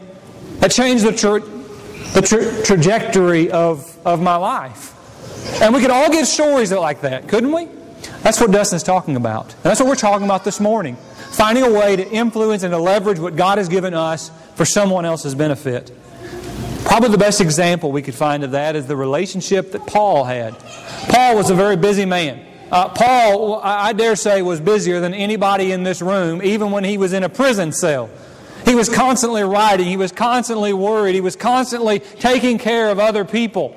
that 0.58 0.70
changed 0.70 1.04
the, 1.04 1.12
tra- 1.12 1.40
the 1.40 2.22
tra- 2.22 2.62
trajectory 2.64 3.50
of, 3.50 3.98
of 4.06 4.20
my 4.20 4.36
life. 4.36 4.94
And 5.62 5.74
we 5.74 5.80
could 5.80 5.90
all 5.90 6.10
get 6.10 6.26
stories 6.26 6.70
like 6.70 7.00
that, 7.00 7.28
couldn't 7.28 7.52
we? 7.52 7.66
That's 8.22 8.40
what 8.40 8.50
Dustin's 8.50 8.82
talking 8.82 9.16
about. 9.16 9.54
And 9.54 9.62
that's 9.62 9.80
what 9.80 9.88
we're 9.88 9.94
talking 9.94 10.26
about 10.26 10.44
this 10.44 10.60
morning. 10.60 10.96
Finding 11.30 11.64
a 11.64 11.72
way 11.72 11.96
to 11.96 12.10
influence 12.10 12.62
and 12.62 12.72
to 12.72 12.78
leverage 12.78 13.18
what 13.18 13.36
God 13.36 13.58
has 13.58 13.68
given 13.68 13.94
us 13.94 14.30
for 14.54 14.64
someone 14.66 15.06
else's 15.06 15.34
benefit. 15.34 15.90
Probably 16.84 17.10
the 17.10 17.18
best 17.18 17.40
example 17.40 17.92
we 17.92 18.02
could 18.02 18.14
find 18.14 18.42
of 18.42 18.50
that 18.52 18.76
is 18.76 18.86
the 18.86 18.96
relationship 18.96 19.72
that 19.72 19.86
Paul 19.86 20.24
had. 20.24 20.58
Paul 21.08 21.36
was 21.36 21.50
a 21.50 21.54
very 21.54 21.76
busy 21.76 22.04
man. 22.04 22.44
Uh, 22.70 22.88
Paul, 22.88 23.60
I 23.62 23.92
dare 23.92 24.16
say, 24.16 24.42
was 24.42 24.60
busier 24.60 25.00
than 25.00 25.12
anybody 25.12 25.72
in 25.72 25.82
this 25.82 26.00
room, 26.00 26.42
even 26.42 26.70
when 26.70 26.84
he 26.84 26.98
was 26.98 27.12
in 27.12 27.24
a 27.24 27.28
prison 27.28 27.72
cell. 27.72 28.10
He 28.64 28.74
was 28.74 28.88
constantly 28.88 29.42
writing, 29.42 29.86
he 29.86 29.96
was 29.96 30.12
constantly 30.12 30.72
worried, 30.72 31.14
he 31.14 31.20
was 31.20 31.34
constantly 31.34 32.00
taking 32.00 32.58
care 32.58 32.90
of 32.90 32.98
other 32.98 33.24
people. 33.24 33.76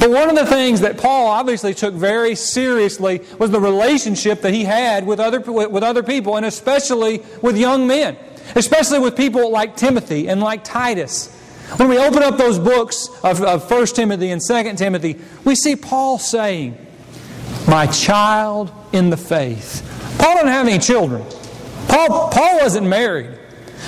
But 0.00 0.10
one 0.10 0.28
of 0.28 0.36
the 0.36 0.46
things 0.46 0.80
that 0.80 0.98
Paul 0.98 1.28
obviously 1.28 1.74
took 1.74 1.94
very 1.94 2.34
seriously 2.34 3.22
was 3.38 3.50
the 3.50 3.60
relationship 3.60 4.42
that 4.42 4.52
he 4.52 4.64
had 4.64 5.06
with 5.06 5.18
other, 5.18 5.40
with 5.40 5.82
other 5.82 6.02
people, 6.02 6.36
and 6.36 6.46
especially 6.46 7.22
with 7.42 7.56
young 7.56 7.86
men, 7.86 8.16
especially 8.54 8.98
with 8.98 9.16
people 9.16 9.50
like 9.50 9.76
Timothy 9.76 10.28
and 10.28 10.40
like 10.40 10.62
Titus. 10.62 11.33
When 11.76 11.88
we 11.88 11.98
open 11.98 12.22
up 12.22 12.36
those 12.36 12.58
books 12.58 13.08
of, 13.22 13.42
of 13.42 13.70
1 13.70 13.86
Timothy 13.86 14.30
and 14.30 14.40
2 14.40 14.74
Timothy, 14.74 15.18
we 15.44 15.54
see 15.54 15.76
Paul 15.76 16.18
saying, 16.18 16.78
my 17.66 17.86
child 17.86 18.72
in 18.92 19.10
the 19.10 19.16
faith. 19.16 19.82
Paul 20.18 20.36
didn't 20.36 20.48
have 20.48 20.66
any 20.66 20.78
children. 20.78 21.24
Paul, 21.88 22.30
Paul 22.30 22.58
wasn't 22.60 22.86
married, 22.86 23.38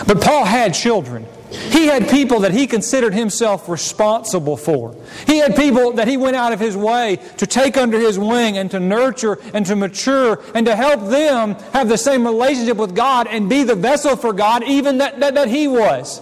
but 0.06 0.20
Paul 0.20 0.44
had 0.44 0.74
children. 0.74 1.26
He 1.50 1.86
had 1.86 2.08
people 2.08 2.40
that 2.40 2.52
he 2.52 2.66
considered 2.66 3.14
himself 3.14 3.68
responsible 3.68 4.56
for. 4.56 4.96
He 5.26 5.38
had 5.38 5.54
people 5.54 5.92
that 5.92 6.08
he 6.08 6.16
went 6.16 6.36
out 6.36 6.52
of 6.52 6.58
his 6.58 6.76
way 6.76 7.16
to 7.36 7.46
take 7.46 7.76
under 7.76 7.98
his 7.98 8.18
wing 8.18 8.58
and 8.58 8.70
to 8.72 8.80
nurture 8.80 9.38
and 9.54 9.64
to 9.66 9.76
mature 9.76 10.42
and 10.54 10.66
to 10.66 10.74
help 10.74 11.08
them 11.08 11.54
have 11.72 11.88
the 11.88 11.98
same 11.98 12.24
relationship 12.24 12.76
with 12.76 12.96
God 12.96 13.28
and 13.28 13.48
be 13.48 13.62
the 13.62 13.76
vessel 13.76 14.16
for 14.16 14.32
God, 14.32 14.64
even 14.64 14.98
that, 14.98 15.20
that, 15.20 15.34
that 15.34 15.48
he 15.48 15.68
was. 15.68 16.20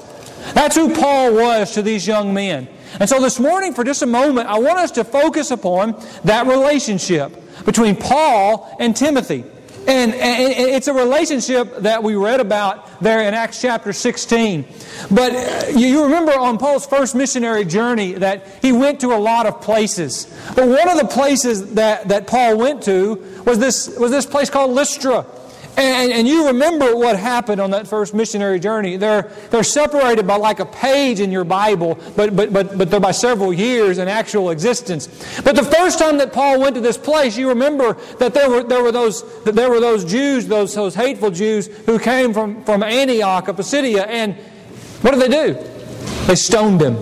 That's 0.53 0.77
who 0.77 0.95
Paul 0.95 1.35
was 1.35 1.73
to 1.73 1.83
these 1.83 2.07
young 2.07 2.35
men. 2.35 2.69
And 3.01 3.09
so 3.09 3.21
this 3.21 3.41
morning, 3.41 3.75
for 3.75 3.83
just 3.83 4.03
a 4.03 4.07
moment, 4.07 4.49
I 4.49 4.59
want 4.59 4.79
us 4.79 4.93
to 4.93 5.05
focus 5.05 5.51
upon 5.51 6.01
that 6.25 6.47
relationship 6.47 7.33
between 7.65 7.97
Paul 7.97 8.77
and 8.79 8.95
Timothy. 8.95 9.45
And, 9.87 10.15
and, 10.15 10.53
it's 10.53 10.89
a 10.89 10.95
relationship 10.95 11.77
that 11.79 12.03
we 12.03 12.15
read 12.15 12.41
about 12.41 13.03
there 13.03 13.21
in 13.29 13.35
Acts 13.35 13.61
chapter 13.61 13.93
16. 13.93 14.65
But 15.11 15.75
you 15.75 16.05
remember 16.05 16.33
on 16.33 16.57
Paul's 16.57 16.87
first 16.87 17.15
missionary 17.15 17.67
journey 17.67 18.15
that 18.15 18.47
he 18.63 18.73
went 18.73 19.01
to 19.01 19.13
a 19.13 19.19
lot 19.19 19.45
of 19.45 19.61
places. 19.61 20.35
But 20.55 20.69
one 20.69 20.89
of 20.89 20.99
the 20.99 21.07
places 21.07 21.75
that, 21.75 22.09
that 22.09 22.27
Paul 22.27 22.57
went 22.57 22.83
to 22.85 23.17
was 23.45 23.59
this, 23.59 23.99
was 23.99 24.11
this 24.11 24.25
place 24.25 24.49
called 24.49 24.71
Lystra. 24.71 25.27
And, 25.77 26.13
and, 26.13 26.29
you 26.29 26.47
remember 26.47 26.95
what 26.95 27.19
happened 27.19 27.61
on 27.61 27.73
that 27.73 27.89
first 27.89 28.15
missionary 28.15 28.61
journey. 28.61 28.97
They're, 28.97 29.33
they're 29.51 29.65
separated 29.65 30.25
by 30.25 30.37
like 30.37 30.61
a 30.61 30.67
page 30.67 31.19
in 31.19 31.33
your 31.33 31.43
Bible, 31.43 31.99
but, 32.15 32.37
but, 32.37 32.53
but, 32.53 32.79
but 32.79 32.91
they're 32.93 33.01
by 33.01 33.11
several 33.11 33.53
years 33.53 33.99
in 33.99 34.07
actual 34.07 34.51
existence. 34.51 35.09
But 35.43 35.57
the 35.57 35.65
first 35.65 35.99
time 35.99 36.19
that 36.19 36.33
Paul 36.33 36.61
went 36.61 36.77
to 36.77 36.81
this 36.81 36.97
place, 36.97 37.37
you 37.37 37.49
remember 37.49 37.95
that 38.19 38.35
there 38.35 38.49
were, 38.49 38.63
there 38.63 38.85
were, 38.85 38.93
those, 38.93 39.43
that 39.43 39.57
there 39.57 39.69
were 39.69 39.81
those 39.81 40.05
Jews, 40.05 40.47
those, 40.47 40.75
those 40.75 40.95
hateful 40.95 41.33
Jews, 41.33 41.67
who 41.67 41.99
came 41.99 42.33
from, 42.33 42.63
from 42.65 42.85
Antioch 42.85 43.49
of 43.49 43.57
Pisidia. 43.57 44.05
And 44.05 44.37
what 45.03 45.11
did 45.11 45.23
they 45.23 45.29
do? 45.29 45.55
They 46.27 46.37
stoned 46.37 46.81
him. 46.83 46.97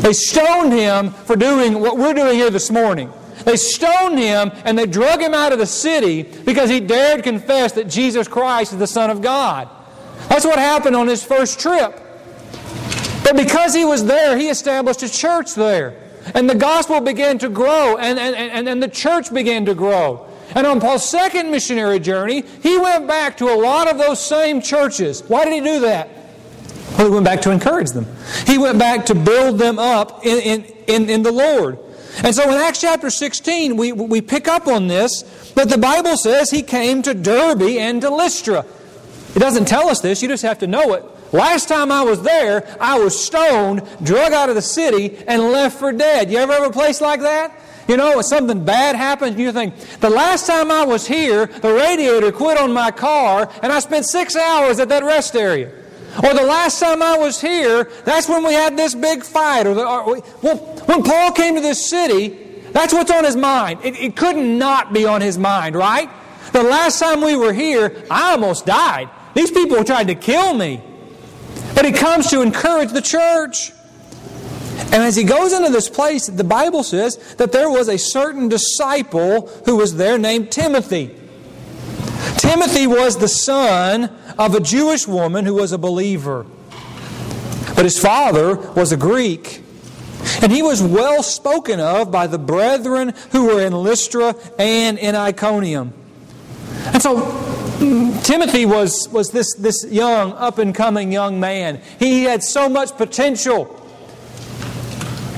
They 0.00 0.12
stoned 0.12 0.74
him 0.74 1.12
for 1.12 1.34
doing 1.34 1.80
what 1.80 1.96
we're 1.96 2.14
doing 2.14 2.34
here 2.34 2.50
this 2.50 2.70
morning. 2.70 3.10
They 3.44 3.56
stoned 3.56 4.18
him 4.18 4.50
and 4.64 4.78
they 4.78 4.86
drug 4.86 5.20
him 5.20 5.34
out 5.34 5.52
of 5.52 5.58
the 5.58 5.66
city 5.66 6.22
because 6.22 6.70
he 6.70 6.80
dared 6.80 7.22
confess 7.22 7.72
that 7.72 7.88
Jesus 7.88 8.28
Christ 8.28 8.72
is 8.72 8.78
the 8.78 8.86
Son 8.86 9.10
of 9.10 9.22
God. 9.22 9.68
That's 10.28 10.44
what 10.44 10.58
happened 10.58 10.96
on 10.96 11.08
his 11.08 11.24
first 11.24 11.60
trip. 11.60 11.98
But 13.24 13.36
because 13.36 13.74
he 13.74 13.84
was 13.84 14.04
there, 14.04 14.36
he 14.36 14.48
established 14.48 15.02
a 15.02 15.10
church 15.10 15.54
there. 15.54 15.96
And 16.34 16.48
the 16.48 16.54
gospel 16.54 17.00
began 17.00 17.38
to 17.38 17.48
grow, 17.48 17.96
and, 17.96 18.18
and, 18.18 18.36
and, 18.36 18.68
and 18.68 18.82
the 18.82 18.88
church 18.88 19.32
began 19.32 19.64
to 19.66 19.74
grow. 19.74 20.28
And 20.54 20.66
on 20.66 20.80
Paul's 20.80 21.08
second 21.08 21.50
missionary 21.50 21.98
journey, 21.98 22.44
he 22.62 22.78
went 22.78 23.06
back 23.06 23.36
to 23.38 23.46
a 23.46 23.56
lot 23.56 23.88
of 23.88 23.98
those 23.98 24.24
same 24.24 24.60
churches. 24.60 25.22
Why 25.22 25.44
did 25.44 25.54
he 25.54 25.60
do 25.60 25.80
that? 25.80 26.08
Well, 26.96 27.06
he 27.06 27.12
went 27.12 27.24
back 27.24 27.40
to 27.42 27.50
encourage 27.50 27.90
them. 27.90 28.06
He 28.46 28.58
went 28.58 28.78
back 28.78 29.06
to 29.06 29.14
build 29.14 29.58
them 29.58 29.78
up 29.78 30.24
in, 30.24 30.38
in, 30.40 30.64
in, 30.86 31.10
in 31.10 31.22
the 31.22 31.32
Lord. 31.32 31.78
And 32.18 32.34
so 32.34 32.44
in 32.44 32.56
Acts 32.56 32.80
chapter 32.80 33.10
16, 33.10 33.76
we, 33.76 33.92
we 33.92 34.20
pick 34.20 34.48
up 34.48 34.66
on 34.66 34.86
this 34.86 35.22
that 35.54 35.68
the 35.68 35.78
Bible 35.78 36.16
says 36.16 36.50
he 36.50 36.62
came 36.62 37.02
to 37.02 37.14
Derbe 37.14 37.62
and 37.62 38.00
to 38.02 38.10
Lystra. 38.10 38.64
It 39.34 39.38
doesn't 39.38 39.66
tell 39.66 39.88
us 39.88 40.00
this, 40.00 40.22
you 40.22 40.28
just 40.28 40.42
have 40.42 40.58
to 40.58 40.66
know 40.66 40.92
it. 40.92 41.04
Last 41.32 41.68
time 41.68 41.90
I 41.90 42.02
was 42.02 42.22
there, 42.22 42.76
I 42.78 42.98
was 42.98 43.18
stoned, 43.18 43.82
drug 44.02 44.32
out 44.34 44.50
of 44.50 44.54
the 44.54 44.62
city, 44.62 45.16
and 45.26 45.40
left 45.42 45.78
for 45.78 45.90
dead. 45.90 46.30
You 46.30 46.36
ever 46.38 46.52
have 46.52 46.64
a 46.64 46.70
place 46.70 47.00
like 47.00 47.20
that? 47.20 47.58
You 47.88 47.96
know, 47.96 48.14
when 48.14 48.22
something 48.22 48.64
bad 48.64 48.94
happens, 48.94 49.38
you 49.38 49.50
think, 49.50 49.74
the 50.00 50.10
last 50.10 50.46
time 50.46 50.70
I 50.70 50.84
was 50.84 51.06
here, 51.06 51.46
the 51.46 51.72
radiator 51.72 52.30
quit 52.30 52.58
on 52.58 52.72
my 52.72 52.90
car, 52.90 53.50
and 53.62 53.72
I 53.72 53.80
spent 53.80 54.06
six 54.06 54.36
hours 54.36 54.78
at 54.78 54.90
that 54.90 55.02
rest 55.02 55.34
area. 55.34 55.72
Or 56.22 56.34
the 56.34 56.42
last 56.42 56.78
time 56.78 57.02
I 57.02 57.16
was 57.16 57.40
here, 57.40 57.84
that's 58.04 58.28
when 58.28 58.44
we 58.44 58.52
had 58.52 58.76
this 58.76 58.94
big 58.94 59.24
fight. 59.24 59.66
Or, 59.66 59.74
the, 59.74 59.86
or 59.86 60.22
well, 60.42 60.56
when 60.86 61.02
Paul 61.02 61.32
came 61.32 61.54
to 61.54 61.60
this 61.60 61.88
city, 61.88 62.28
that's 62.72 62.92
what's 62.92 63.10
on 63.10 63.24
his 63.24 63.36
mind. 63.36 63.80
It, 63.82 63.96
it 63.96 64.16
could 64.16 64.36
not 64.36 64.92
be 64.92 65.06
on 65.06 65.20
his 65.20 65.38
mind, 65.38 65.74
right? 65.74 66.10
The 66.52 66.62
last 66.62 66.98
time 66.98 67.22
we 67.22 67.34
were 67.34 67.52
here, 67.52 68.04
I 68.10 68.32
almost 68.32 68.66
died. 68.66 69.08
These 69.34 69.50
people 69.50 69.82
tried 69.84 70.08
to 70.08 70.14
kill 70.14 70.52
me. 70.52 70.82
But 71.74 71.86
he 71.86 71.92
comes 71.92 72.28
to 72.30 72.42
encourage 72.42 72.92
the 72.92 73.00
church. 73.00 73.72
And 74.92 75.02
as 75.02 75.16
he 75.16 75.24
goes 75.24 75.54
into 75.54 75.70
this 75.70 75.88
place, 75.88 76.26
the 76.26 76.44
Bible 76.44 76.82
says 76.82 77.16
that 77.36 77.52
there 77.52 77.70
was 77.70 77.88
a 77.88 77.96
certain 77.96 78.48
disciple 78.48 79.46
who 79.64 79.76
was 79.76 79.96
there 79.96 80.18
named 80.18 80.52
Timothy. 80.52 81.14
Timothy 82.36 82.86
was 82.86 83.16
the 83.16 83.28
son 83.28 84.10
of 84.38 84.54
a 84.54 84.60
Jewish 84.60 85.06
woman 85.06 85.44
who 85.44 85.54
was 85.54 85.72
a 85.72 85.78
believer. 85.78 86.46
But 87.74 87.84
his 87.84 87.98
father 87.98 88.56
was 88.72 88.92
a 88.92 88.96
Greek. 88.96 89.62
And 90.40 90.52
he 90.52 90.62
was 90.62 90.82
well 90.82 91.22
spoken 91.22 91.80
of 91.80 92.10
by 92.10 92.26
the 92.26 92.38
brethren 92.38 93.14
who 93.32 93.46
were 93.46 93.60
in 93.60 93.72
Lystra 93.72 94.34
and 94.58 94.98
in 94.98 95.14
Iconium. 95.14 95.92
And 96.86 97.02
so 97.02 97.20
Timothy 98.22 98.66
was, 98.66 99.08
was 99.10 99.30
this, 99.30 99.54
this 99.54 99.84
young, 99.90 100.32
up 100.32 100.58
and 100.58 100.74
coming 100.74 101.12
young 101.12 101.40
man. 101.40 101.80
He 101.98 102.24
had 102.24 102.42
so 102.42 102.68
much 102.68 102.96
potential. 102.96 103.78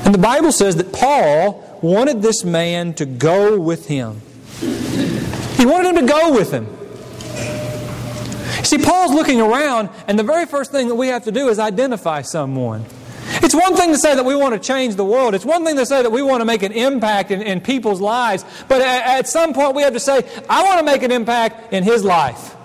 And 0.04 0.14
the 0.14 0.18
Bible 0.18 0.52
says 0.52 0.76
that 0.76 0.92
Paul 0.92 1.78
wanted 1.80 2.20
this 2.20 2.44
man 2.44 2.94
to 2.94 3.06
go 3.06 3.58
with 3.58 3.86
him. 3.86 4.20
He 4.60 5.64
wanted 5.64 5.96
him 5.96 6.06
to 6.06 6.12
go 6.12 6.32
with 6.32 6.50
him. 6.50 6.66
See, 8.64 8.78
Paul's 8.78 9.12
looking 9.12 9.40
around, 9.40 9.90
and 10.08 10.18
the 10.18 10.22
very 10.22 10.46
first 10.46 10.70
thing 10.70 10.88
that 10.88 10.94
we 10.94 11.08
have 11.08 11.24
to 11.24 11.32
do 11.32 11.48
is 11.48 11.58
identify 11.58 12.22
someone. 12.22 12.84
It's 13.42 13.54
one 13.54 13.76
thing 13.76 13.92
to 13.92 13.98
say 13.98 14.14
that 14.14 14.24
we 14.24 14.34
want 14.34 14.54
to 14.54 14.60
change 14.60 14.96
the 14.96 15.04
world. 15.04 15.34
It's 15.34 15.44
one 15.44 15.64
thing 15.64 15.76
to 15.76 15.86
say 15.86 16.02
that 16.02 16.10
we 16.10 16.22
want 16.22 16.40
to 16.40 16.44
make 16.44 16.62
an 16.62 16.72
impact 16.72 17.30
in, 17.30 17.42
in 17.42 17.60
people's 17.60 18.00
lives. 18.00 18.44
But 18.68 18.80
at, 18.80 19.18
at 19.18 19.28
some 19.28 19.52
point, 19.52 19.74
we 19.74 19.82
have 19.82 19.92
to 19.92 20.00
say, 20.00 20.26
I 20.48 20.64
want 20.64 20.78
to 20.78 20.84
make 20.84 21.02
an 21.02 21.12
impact 21.12 21.72
in 21.72 21.82
his 21.84 22.04
life. 22.04 22.56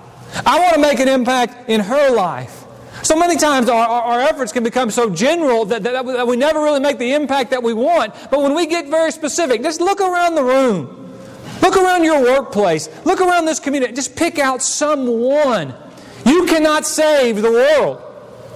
I 0.46 0.60
want 0.60 0.76
to 0.76 0.82
make 0.82 1.00
an 1.00 1.08
impact 1.08 1.70
in 1.70 1.82
her 1.82 2.12
life. 2.12 2.66
So 3.04 3.18
many 3.18 3.38
times 3.38 3.70
our, 3.70 3.88
our, 3.88 4.02
our 4.04 4.20
efforts 4.22 4.52
can 4.52 4.64
become 4.64 4.92
so 4.92 5.10
general 5.10 5.66
that, 5.66 5.84
that, 5.84 6.06
that 6.06 6.28
we 6.28 6.36
never 6.36 6.62
really 6.62 6.82
make 6.82 6.98
the 6.98 7.14
impact 7.14 7.52
that 7.52 7.64
we 7.64 7.74
want. 7.74 8.14
But 8.30 8.42
when 8.42 8.56
we 8.56 8.66
get 8.68 8.88
very 8.88 9.12
specific, 9.12 9.64
just 9.64 9.82
look 9.82 10.02
around 10.02 10.36
the 10.36 10.44
room. 10.44 10.96
Look 11.62 11.76
around 11.76 12.04
your 12.04 12.22
workplace. 12.22 12.90
Look 13.06 13.22
around 13.22 13.46
this 13.46 13.60
community. 13.60 13.94
Just 13.94 14.16
pick 14.16 14.40
out 14.40 14.62
someone 14.62 15.74
you 16.26 16.46
cannot 16.46 16.86
save 16.86 17.42
the 17.42 17.52
world. 17.52 18.02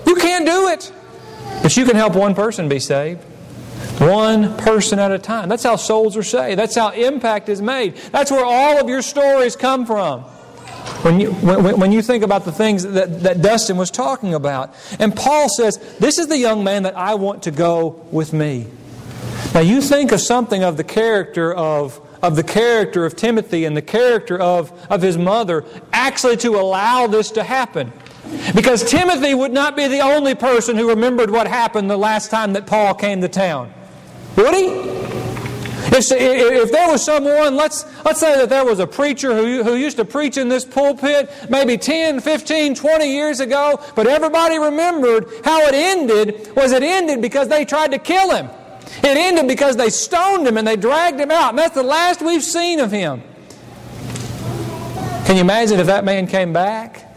You 0.05 0.15
can't 0.15 0.45
do 0.45 0.67
it. 0.69 0.91
But 1.61 1.75
you 1.77 1.85
can 1.85 1.95
help 1.95 2.15
one 2.15 2.35
person 2.35 2.67
be 2.67 2.79
saved. 2.79 3.23
One 3.99 4.57
person 4.57 4.99
at 4.99 5.11
a 5.11 5.19
time. 5.19 5.49
That's 5.49 5.63
how 5.63 5.75
souls 5.75 6.17
are 6.17 6.23
saved. 6.23 6.59
That's 6.59 6.75
how 6.75 6.89
impact 6.89 7.49
is 7.49 7.61
made. 7.61 7.95
That's 8.11 8.31
where 8.31 8.43
all 8.43 8.79
of 8.79 8.89
your 8.89 9.01
stories 9.01 9.55
come 9.55 9.85
from. 9.85 10.21
When 11.03 11.19
you, 11.19 11.31
when, 11.31 11.79
when 11.79 11.91
you 11.91 12.01
think 12.01 12.23
about 12.23 12.43
the 12.43 12.51
things 12.51 12.83
that, 12.83 13.21
that 13.21 13.41
Dustin 13.41 13.77
was 13.77 13.91
talking 13.91 14.33
about. 14.33 14.75
And 14.99 15.15
Paul 15.15 15.47
says, 15.47 15.77
This 15.99 16.17
is 16.17 16.27
the 16.27 16.37
young 16.37 16.63
man 16.63 16.83
that 16.83 16.97
I 16.97 17.15
want 17.15 17.43
to 17.43 17.51
go 17.51 18.05
with 18.11 18.33
me. 18.33 18.67
Now 19.53 19.61
you 19.61 19.81
think 19.81 20.11
of 20.11 20.19
something 20.19 20.63
of 20.63 20.77
the 20.77 20.83
character 20.83 21.53
of 21.53 22.01
of 22.23 22.37
the 22.37 22.43
character 22.43 23.05
of 23.05 23.17
Timothy 23.17 23.65
and 23.65 23.75
the 23.75 23.81
character 23.81 24.39
of, 24.39 24.71
of 24.89 25.01
his 25.01 25.17
mother 25.17 25.65
actually 26.03 26.35
to 26.37 26.49
allow 26.59 27.07
this 27.07 27.31
to 27.31 27.43
happen. 27.43 27.91
Because 28.55 28.83
Timothy 28.83 29.33
would 29.33 29.53
not 29.53 29.75
be 29.75 29.87
the 29.87 30.01
only 30.01 30.35
person 30.35 30.75
who 30.75 30.89
remembered 30.89 31.29
what 31.29 31.47
happened 31.47 31.89
the 31.89 31.97
last 31.97 32.29
time 32.29 32.53
that 32.53 32.67
Paul 32.67 32.93
came 32.93 33.21
to 33.21 33.29
town. 33.29 33.73
Would 34.35 34.53
he? 34.53 35.03
If, 35.95 36.71
there 36.71 36.89
was 36.89 37.03
someone, 37.03 37.55
let's, 37.55 37.85
let's 38.03 38.19
say 38.19 38.35
that 38.35 38.49
there 38.49 38.65
was 38.65 38.79
a 38.79 38.87
preacher 38.87 39.35
who, 39.35 39.63
who 39.63 39.75
used 39.75 39.97
to 39.97 40.05
preach 40.05 40.37
in 40.37 40.49
this 40.49 40.65
pulpit 40.65 41.29
maybe 41.49 41.77
10, 41.77 42.19
15, 42.19 42.75
20 42.75 43.05
years 43.05 43.39
ago, 43.39 43.79
but 43.95 44.07
everybody 44.07 44.57
remembered 44.57 45.27
how 45.45 45.61
it 45.67 45.73
ended 45.73 46.51
was 46.55 46.71
it 46.71 46.83
ended 46.83 47.21
because 47.21 47.47
they 47.47 47.63
tried 47.63 47.91
to 47.91 47.99
kill 47.99 48.31
him. 48.31 48.49
It 48.97 49.17
ended 49.17 49.47
because 49.47 49.75
they 49.77 49.89
stoned 49.89 50.47
him 50.47 50.57
and 50.57 50.67
they 50.67 50.75
dragged 50.75 51.19
him 51.19 51.31
out. 51.31 51.49
And 51.49 51.59
that's 51.59 51.75
the 51.75 51.83
last 51.83 52.21
we've 52.21 52.43
seen 52.43 52.79
of 52.79 52.91
him. 52.91 53.21
Can 55.25 55.35
you 55.35 55.41
imagine 55.41 55.79
if 55.79 55.87
that 55.87 56.03
man 56.03 56.27
came 56.27 56.53
back? 56.53 57.09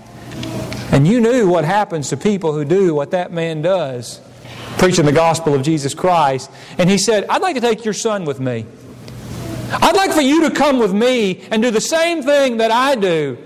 And 0.92 1.06
you 1.06 1.20
knew 1.20 1.48
what 1.48 1.64
happens 1.64 2.08
to 2.10 2.16
people 2.16 2.52
who 2.52 2.64
do 2.64 2.94
what 2.94 3.10
that 3.10 3.32
man 3.32 3.60
does, 3.62 4.20
preaching 4.78 5.04
the 5.04 5.12
gospel 5.12 5.54
of 5.54 5.62
Jesus 5.62 5.92
Christ. 5.92 6.50
And 6.78 6.88
he 6.88 6.98
said, 6.98 7.26
I'd 7.28 7.42
like 7.42 7.56
to 7.56 7.60
take 7.60 7.84
your 7.84 7.94
son 7.94 8.24
with 8.24 8.40
me. 8.40 8.64
I'd 9.72 9.96
like 9.96 10.12
for 10.12 10.20
you 10.20 10.48
to 10.48 10.54
come 10.54 10.78
with 10.78 10.94
me 10.94 11.44
and 11.50 11.60
do 11.62 11.70
the 11.70 11.80
same 11.80 12.22
thing 12.22 12.58
that 12.58 12.70
I 12.70 12.94
do, 12.94 13.36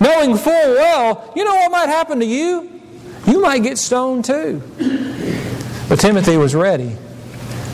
knowing 0.00 0.36
full 0.36 0.52
well, 0.52 1.32
you 1.36 1.44
know 1.44 1.54
what 1.54 1.70
might 1.70 1.88
happen 1.88 2.18
to 2.20 2.26
you? 2.26 2.80
You 3.26 3.40
might 3.42 3.62
get 3.62 3.76
stoned 3.76 4.24
too. 4.24 4.62
But 5.88 6.00
Timothy 6.00 6.36
was 6.36 6.54
ready. 6.54 6.96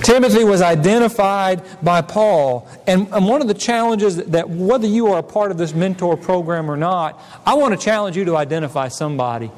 Timothy 0.02 0.44
was 0.44 0.62
identified 0.62 1.62
by 1.82 2.02
Paul. 2.02 2.68
And, 2.86 3.08
and 3.12 3.26
one 3.26 3.40
of 3.40 3.48
the 3.48 3.54
challenges 3.54 4.16
that, 4.16 4.32
that, 4.32 4.50
whether 4.50 4.86
you 4.86 5.08
are 5.08 5.18
a 5.18 5.22
part 5.22 5.50
of 5.50 5.58
this 5.58 5.74
mentor 5.74 6.16
program 6.16 6.70
or 6.70 6.76
not, 6.76 7.20
I 7.46 7.54
want 7.54 7.78
to 7.78 7.82
challenge 7.82 8.16
you 8.16 8.24
to 8.26 8.36
identify 8.36 8.88
somebody. 8.88 9.50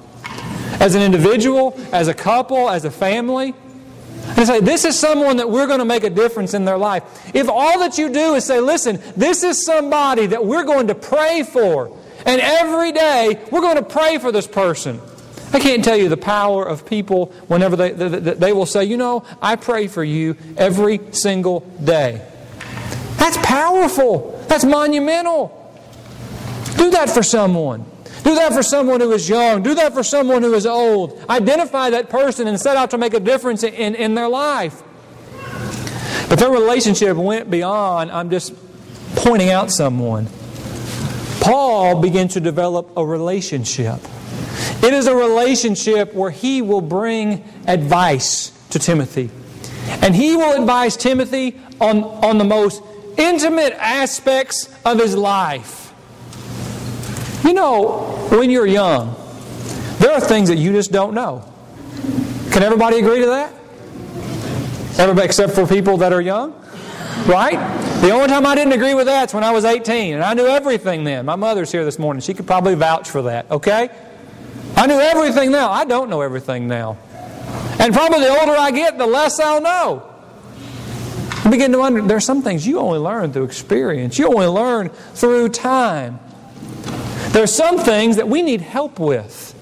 As 0.80 0.94
an 0.94 1.02
individual, 1.02 1.78
as 1.92 2.08
a 2.08 2.14
couple, 2.14 2.68
as 2.68 2.84
a 2.84 2.90
family. 2.90 3.54
And 4.36 4.46
say, 4.46 4.60
this 4.60 4.84
is 4.84 4.98
someone 4.98 5.36
that 5.36 5.48
we're 5.48 5.66
going 5.66 5.78
to 5.78 5.84
make 5.84 6.02
a 6.02 6.10
difference 6.10 6.54
in 6.54 6.64
their 6.64 6.78
life. 6.78 7.30
If 7.34 7.48
all 7.48 7.78
that 7.80 7.98
you 7.98 8.08
do 8.10 8.34
is 8.34 8.44
say, 8.44 8.60
listen, 8.60 9.00
this 9.16 9.42
is 9.42 9.64
somebody 9.64 10.26
that 10.26 10.44
we're 10.44 10.64
going 10.64 10.88
to 10.88 10.94
pray 10.94 11.42
for. 11.42 11.96
And 12.26 12.40
every 12.40 12.92
day, 12.92 13.38
we're 13.50 13.60
going 13.60 13.76
to 13.76 13.82
pray 13.82 14.18
for 14.18 14.32
this 14.32 14.46
person. 14.46 15.00
I 15.54 15.60
can't 15.60 15.84
tell 15.84 15.96
you 15.96 16.08
the 16.08 16.16
power 16.16 16.64
of 16.64 16.84
people 16.84 17.26
whenever 17.46 17.76
they, 17.76 17.92
they, 17.92 18.08
they 18.34 18.52
will 18.52 18.66
say, 18.66 18.84
You 18.84 18.96
know, 18.96 19.24
I 19.40 19.54
pray 19.54 19.86
for 19.86 20.02
you 20.02 20.36
every 20.56 21.00
single 21.12 21.60
day. 21.82 22.26
That's 23.18 23.36
powerful. 23.38 24.44
That's 24.48 24.64
monumental. 24.64 25.60
Do 26.76 26.90
that 26.90 27.08
for 27.08 27.22
someone. 27.22 27.86
Do 28.24 28.34
that 28.34 28.52
for 28.52 28.64
someone 28.64 29.00
who 29.00 29.12
is 29.12 29.28
young. 29.28 29.62
Do 29.62 29.76
that 29.76 29.94
for 29.94 30.02
someone 30.02 30.42
who 30.42 30.54
is 30.54 30.66
old. 30.66 31.24
Identify 31.30 31.90
that 31.90 32.10
person 32.10 32.48
and 32.48 32.60
set 32.60 32.76
out 32.76 32.90
to 32.90 32.98
make 32.98 33.14
a 33.14 33.20
difference 33.20 33.62
in, 33.62 33.94
in 33.94 34.14
their 34.14 34.28
life. 34.28 34.82
But 36.28 36.38
their 36.38 36.50
relationship 36.50 37.16
went 37.16 37.48
beyond, 37.48 38.10
I'm 38.10 38.28
just 38.28 38.54
pointing 39.14 39.50
out 39.50 39.70
someone. 39.70 40.26
Paul 41.40 42.00
began 42.00 42.26
to 42.28 42.40
develop 42.40 42.90
a 42.96 43.06
relationship. 43.06 44.00
It 44.84 44.92
is 44.92 45.06
a 45.06 45.16
relationship 45.16 46.12
where 46.12 46.30
he 46.30 46.60
will 46.60 46.82
bring 46.82 47.42
advice 47.66 48.52
to 48.68 48.78
Timothy. 48.78 49.30
And 50.02 50.14
he 50.14 50.36
will 50.36 50.60
advise 50.60 50.94
Timothy 50.94 51.58
on, 51.80 52.04
on 52.04 52.36
the 52.36 52.44
most 52.44 52.82
intimate 53.16 53.72
aspects 53.72 54.68
of 54.84 54.98
his 54.98 55.16
life. 55.16 55.94
You 57.44 57.54
know, 57.54 58.28
when 58.30 58.50
you're 58.50 58.66
young, 58.66 59.16
there 60.00 60.12
are 60.12 60.20
things 60.20 60.50
that 60.50 60.56
you 60.56 60.72
just 60.72 60.92
don't 60.92 61.14
know. 61.14 61.50
Can 62.52 62.62
everybody 62.62 62.98
agree 62.98 63.20
to 63.20 63.26
that? 63.26 63.54
Everybody 64.98 65.24
except 65.24 65.54
for 65.54 65.66
people 65.66 65.96
that 65.96 66.12
are 66.12 66.20
young? 66.20 66.52
Right? 67.26 67.56
The 68.02 68.10
only 68.10 68.28
time 68.28 68.44
I 68.44 68.54
didn't 68.54 68.74
agree 68.74 68.92
with 68.92 69.06
that 69.06 69.30
is 69.30 69.34
when 69.34 69.44
I 69.44 69.50
was 69.50 69.64
18, 69.64 70.16
and 70.16 70.22
I 70.22 70.34
knew 70.34 70.46
everything 70.46 71.04
then. 71.04 71.24
My 71.24 71.36
mother's 71.36 71.72
here 71.72 71.86
this 71.86 71.98
morning. 71.98 72.20
She 72.20 72.34
could 72.34 72.46
probably 72.46 72.74
vouch 72.74 73.08
for 73.08 73.22
that, 73.22 73.50
okay? 73.50 73.88
I 74.84 74.86
knew 74.86 75.00
everything 75.00 75.50
now. 75.50 75.70
I 75.70 75.86
don't 75.86 76.10
know 76.10 76.20
everything 76.20 76.68
now. 76.68 76.98
And 77.80 77.94
probably 77.94 78.20
the 78.20 78.38
older 78.38 78.52
I 78.52 78.70
get, 78.70 78.98
the 78.98 79.06
less 79.06 79.40
I'll 79.40 79.62
know. 79.62 80.14
I 81.42 81.48
begin 81.48 81.72
to 81.72 81.78
wonder 81.78 82.02
there 82.02 82.18
are 82.18 82.20
some 82.20 82.42
things 82.42 82.66
you 82.66 82.78
only 82.80 82.98
learn 82.98 83.32
through 83.32 83.44
experience, 83.44 84.18
you 84.18 84.26
only 84.26 84.46
learn 84.46 84.90
through 84.90 85.48
time. 85.48 86.20
There 87.28 87.42
are 87.42 87.46
some 87.46 87.78
things 87.78 88.16
that 88.16 88.28
we 88.28 88.42
need 88.42 88.60
help 88.60 88.98
with. 88.98 89.52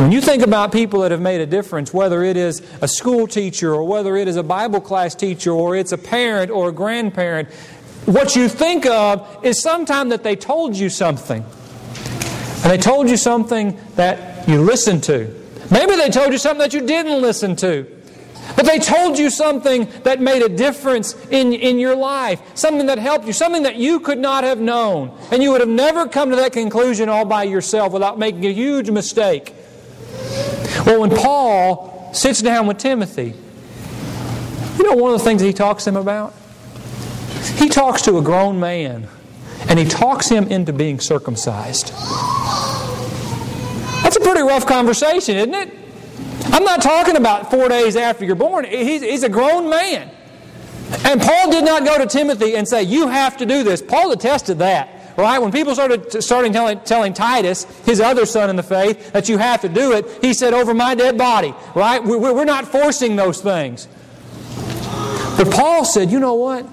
When 0.00 0.10
you 0.10 0.20
think 0.20 0.42
about 0.42 0.72
people 0.72 1.02
that 1.02 1.12
have 1.12 1.20
made 1.20 1.40
a 1.40 1.46
difference, 1.46 1.94
whether 1.94 2.24
it 2.24 2.36
is 2.36 2.60
a 2.82 2.88
school 2.88 3.28
teacher 3.28 3.72
or 3.72 3.84
whether 3.84 4.16
it 4.16 4.26
is 4.26 4.34
a 4.34 4.42
Bible 4.42 4.80
class 4.80 5.14
teacher 5.14 5.52
or 5.52 5.76
it's 5.76 5.92
a 5.92 5.98
parent 5.98 6.50
or 6.50 6.70
a 6.70 6.72
grandparent, 6.72 7.48
what 8.04 8.34
you 8.34 8.48
think 8.48 8.84
of 8.84 9.44
is 9.44 9.62
sometime 9.62 10.08
that 10.08 10.24
they 10.24 10.34
told 10.34 10.76
you 10.76 10.90
something. 10.90 11.44
And 12.62 12.72
they 12.72 12.78
told 12.78 13.08
you 13.08 13.16
something 13.16 13.78
that 13.96 14.48
you 14.48 14.60
listened 14.60 15.04
to. 15.04 15.34
Maybe 15.70 15.96
they 15.96 16.10
told 16.10 16.32
you 16.32 16.38
something 16.38 16.60
that 16.60 16.74
you 16.74 16.86
didn't 16.86 17.20
listen 17.20 17.56
to. 17.56 17.86
But 18.56 18.64
they 18.64 18.78
told 18.78 19.18
you 19.18 19.30
something 19.30 19.88
that 20.04 20.20
made 20.20 20.42
a 20.42 20.48
difference 20.48 21.14
in, 21.28 21.52
in 21.52 21.78
your 21.78 21.94
life, 21.94 22.40
something 22.54 22.86
that 22.86 22.98
helped 22.98 23.26
you, 23.26 23.32
something 23.32 23.64
that 23.64 23.76
you 23.76 24.00
could 24.00 24.18
not 24.18 24.44
have 24.44 24.58
known. 24.58 25.16
And 25.30 25.42
you 25.42 25.52
would 25.52 25.60
have 25.60 25.68
never 25.68 26.08
come 26.08 26.30
to 26.30 26.36
that 26.36 26.52
conclusion 26.52 27.08
all 27.08 27.24
by 27.24 27.44
yourself 27.44 27.92
without 27.92 28.18
making 28.18 28.44
a 28.46 28.52
huge 28.52 28.90
mistake. 28.90 29.54
Well, 30.86 31.00
when 31.00 31.10
Paul 31.10 32.10
sits 32.14 32.40
down 32.40 32.66
with 32.66 32.78
Timothy, 32.78 33.34
you 34.78 34.84
know 34.84 34.94
one 34.94 35.12
of 35.12 35.18
the 35.18 35.24
things 35.24 35.42
he 35.42 35.52
talks 35.52 35.84
to 35.84 35.90
him 35.90 35.96
about? 35.96 36.34
He 37.56 37.68
talks 37.68 38.02
to 38.02 38.16
a 38.18 38.22
grown 38.22 38.58
man 38.58 39.08
and 39.68 39.78
he 39.78 39.84
talks 39.84 40.28
him 40.28 40.44
into 40.44 40.72
being 40.72 41.00
circumcised. 41.00 41.92
That's 44.08 44.16
a 44.16 44.20
pretty 44.20 44.40
rough 44.40 44.64
conversation, 44.64 45.36
isn't 45.36 45.52
it? 45.52 45.70
I'm 46.46 46.64
not 46.64 46.80
talking 46.80 47.16
about 47.16 47.50
four 47.50 47.68
days 47.68 47.94
after 47.94 48.24
you're 48.24 48.36
born. 48.36 48.64
He's, 48.64 49.02
he's 49.02 49.22
a 49.22 49.28
grown 49.28 49.68
man. 49.68 50.10
And 51.04 51.20
Paul 51.20 51.50
did 51.50 51.62
not 51.62 51.84
go 51.84 51.98
to 51.98 52.06
Timothy 52.06 52.56
and 52.56 52.66
say, 52.66 52.84
You 52.84 53.08
have 53.08 53.36
to 53.36 53.44
do 53.44 53.62
this. 53.62 53.82
Paul 53.82 54.10
attested 54.12 54.60
that. 54.60 55.14
Right? 55.18 55.38
When 55.38 55.52
people 55.52 55.74
started 55.74 56.22
starting 56.22 56.54
telling, 56.54 56.80
telling 56.80 57.12
Titus, 57.12 57.64
his 57.84 58.00
other 58.00 58.24
son 58.24 58.48
in 58.48 58.56
the 58.56 58.62
faith, 58.62 59.12
that 59.12 59.28
you 59.28 59.36
have 59.36 59.60
to 59.60 59.68
do 59.68 59.92
it, 59.92 60.06
he 60.22 60.32
said, 60.32 60.54
Over 60.54 60.72
my 60.72 60.94
dead 60.94 61.18
body. 61.18 61.54
Right? 61.74 62.02
We're, 62.02 62.32
we're 62.32 62.46
not 62.46 62.66
forcing 62.66 63.14
those 63.14 63.42
things. 63.42 63.88
But 65.36 65.50
Paul 65.52 65.84
said, 65.84 66.10
You 66.10 66.18
know 66.18 66.32
what? 66.32 66.66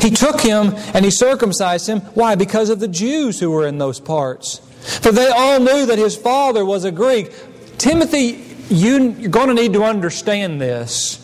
He 0.00 0.10
took 0.10 0.40
him 0.40 0.72
and 0.94 1.04
he 1.04 1.10
circumcised 1.10 1.88
him. 1.88 1.98
Why? 2.14 2.36
Because 2.36 2.70
of 2.70 2.78
the 2.78 2.86
Jews 2.86 3.40
who 3.40 3.50
were 3.50 3.66
in 3.66 3.78
those 3.78 3.98
parts. 3.98 4.60
For 4.84 5.12
they 5.12 5.28
all 5.28 5.60
knew 5.60 5.86
that 5.86 5.98
his 5.98 6.16
father 6.16 6.64
was 6.64 6.84
a 6.84 6.92
Greek. 6.92 7.32
Timothy, 7.78 8.44
you're 8.68 9.28
going 9.28 9.48
to 9.48 9.54
need 9.54 9.72
to 9.72 9.82
understand 9.82 10.60
this. 10.60 11.16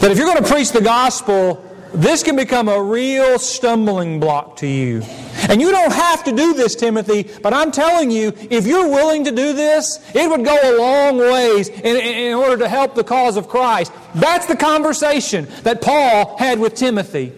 That 0.00 0.10
if 0.10 0.16
you're 0.16 0.26
going 0.26 0.42
to 0.42 0.50
preach 0.50 0.72
the 0.72 0.80
gospel, 0.80 1.62
this 1.92 2.22
can 2.22 2.36
become 2.36 2.68
a 2.68 2.82
real 2.82 3.38
stumbling 3.38 4.20
block 4.20 4.56
to 4.56 4.66
you. 4.66 5.02
And 5.48 5.60
you 5.60 5.70
don't 5.70 5.92
have 5.92 6.24
to 6.24 6.32
do 6.32 6.54
this, 6.54 6.74
Timothy, 6.74 7.28
but 7.42 7.52
I'm 7.52 7.72
telling 7.72 8.10
you, 8.10 8.32
if 8.50 8.66
you're 8.66 8.88
willing 8.88 9.24
to 9.24 9.30
do 9.30 9.52
this, 9.52 9.98
it 10.14 10.30
would 10.30 10.44
go 10.44 10.56
a 10.62 10.78
long 10.78 11.18
ways 11.18 11.68
in, 11.68 11.96
in, 11.96 12.34
order 12.34 12.56
to 12.58 12.68
help 12.68 12.94
the 12.94 13.04
cause 13.04 13.36
of 13.36 13.48
Christ. 13.48 13.92
That's 14.14 14.46
the 14.46 14.56
conversation 14.56 15.48
that 15.62 15.82
Paul 15.82 16.36
had 16.38 16.58
with 16.58 16.74
Timothy. 16.74 17.32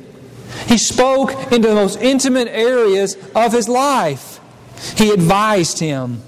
He 0.67 0.79
spoke 0.79 1.53
into 1.53 1.69
the 1.69 1.75
most 1.75 2.01
intimate 2.01 2.49
areas 2.49 3.17
of 3.35 3.53
his 3.53 3.69
life. 3.69 4.32
He 4.97 5.11
advised 5.11 5.79
him. 5.79 6.23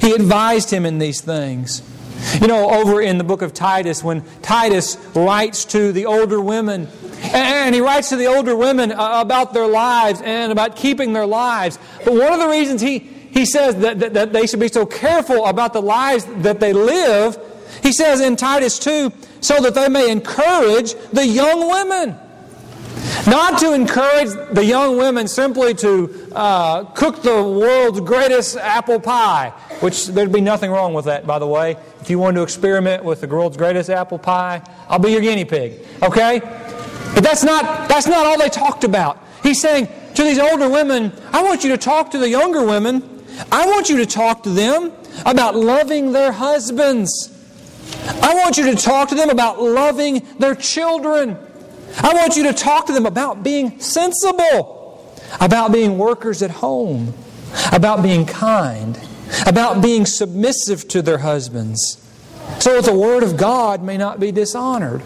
He 0.00 0.12
advised 0.12 0.70
him 0.70 0.84
in 0.86 0.98
these 0.98 1.20
things. 1.20 1.82
You 2.40 2.48
know, 2.48 2.70
over 2.70 3.00
in 3.00 3.18
the 3.18 3.24
book 3.24 3.42
of 3.42 3.54
Titus, 3.54 4.02
when 4.02 4.22
Titus 4.42 4.96
writes 5.14 5.64
to 5.66 5.92
the 5.92 6.06
older 6.06 6.40
women, 6.40 6.88
and 7.22 7.74
he 7.74 7.80
writes 7.80 8.08
to 8.10 8.16
the 8.16 8.26
older 8.26 8.56
women 8.56 8.92
uh, 8.92 9.20
about 9.20 9.54
their 9.54 9.66
lives 9.66 10.20
and 10.24 10.50
about 10.50 10.76
keeping 10.76 11.12
their 11.12 11.26
lives. 11.26 11.78
But 12.04 12.14
one 12.14 12.32
of 12.32 12.40
the 12.40 12.48
reasons 12.48 12.80
he, 12.80 12.98
he 12.98 13.46
says 13.46 13.76
that, 13.76 14.00
that, 14.00 14.14
that 14.14 14.32
they 14.32 14.46
should 14.46 14.60
be 14.60 14.68
so 14.68 14.84
careful 14.84 15.46
about 15.46 15.72
the 15.72 15.82
lives 15.82 16.24
that 16.42 16.60
they 16.60 16.72
live, 16.72 17.38
he 17.82 17.92
says 17.92 18.20
in 18.20 18.36
Titus 18.36 18.78
2, 18.78 19.12
so 19.40 19.60
that 19.62 19.74
they 19.74 19.88
may 19.88 20.10
encourage 20.10 20.94
the 21.12 21.26
young 21.26 21.68
women. 21.68 22.18
Not 23.28 23.58
to 23.58 23.74
encourage 23.74 24.30
the 24.52 24.64
young 24.64 24.96
women 24.96 25.28
simply 25.28 25.74
to 25.74 26.32
uh, 26.34 26.84
cook 26.84 27.20
the 27.20 27.42
world's 27.42 28.00
greatest 28.00 28.56
apple 28.56 28.98
pie, 28.98 29.50
which 29.80 30.06
there'd 30.06 30.32
be 30.32 30.40
nothing 30.40 30.70
wrong 30.70 30.94
with 30.94 31.04
that, 31.04 31.26
by 31.26 31.38
the 31.38 31.46
way. 31.46 31.76
If 32.00 32.08
you 32.08 32.18
want 32.18 32.36
to 32.36 32.42
experiment 32.42 33.04
with 33.04 33.20
the 33.20 33.28
world's 33.28 33.58
greatest 33.58 33.90
apple 33.90 34.18
pie, 34.18 34.62
I'll 34.88 34.98
be 34.98 35.12
your 35.12 35.20
guinea 35.20 35.44
pig. 35.44 35.84
Okay? 36.02 36.40
But 37.14 37.22
that's 37.22 37.44
not, 37.44 37.88
that's 37.88 38.06
not 38.06 38.24
all 38.24 38.38
they 38.38 38.48
talked 38.48 38.84
about. 38.84 39.22
He's 39.42 39.60
saying 39.60 39.88
to 40.14 40.22
these 40.22 40.38
older 40.38 40.70
women, 40.70 41.12
I 41.30 41.42
want 41.42 41.64
you 41.64 41.70
to 41.70 41.78
talk 41.78 42.10
to 42.12 42.18
the 42.18 42.30
younger 42.30 42.64
women. 42.64 43.24
I 43.52 43.66
want 43.66 43.90
you 43.90 43.98
to 43.98 44.06
talk 44.06 44.42
to 44.44 44.50
them 44.50 44.90
about 45.26 45.54
loving 45.54 46.12
their 46.12 46.32
husbands. 46.32 47.34
I 48.22 48.34
want 48.34 48.56
you 48.56 48.74
to 48.74 48.76
talk 48.76 49.10
to 49.10 49.14
them 49.14 49.28
about 49.28 49.60
loving 49.60 50.26
their 50.38 50.54
children. 50.54 51.36
I 52.00 52.12
want 52.14 52.36
you 52.36 52.44
to 52.44 52.52
talk 52.52 52.86
to 52.86 52.92
them 52.92 53.06
about 53.06 53.42
being 53.42 53.80
sensible, 53.80 55.14
about 55.40 55.72
being 55.72 55.98
workers 55.98 56.42
at 56.42 56.50
home, 56.50 57.14
about 57.72 58.02
being 58.02 58.26
kind, 58.26 58.98
about 59.46 59.82
being 59.82 60.06
submissive 60.06 60.86
to 60.88 61.02
their 61.02 61.18
husbands, 61.18 62.04
so 62.60 62.74
that 62.74 62.84
the 62.84 62.96
Word 62.96 63.22
of 63.22 63.36
God 63.36 63.82
may 63.82 63.96
not 63.96 64.20
be 64.20 64.32
dishonored. 64.32 65.02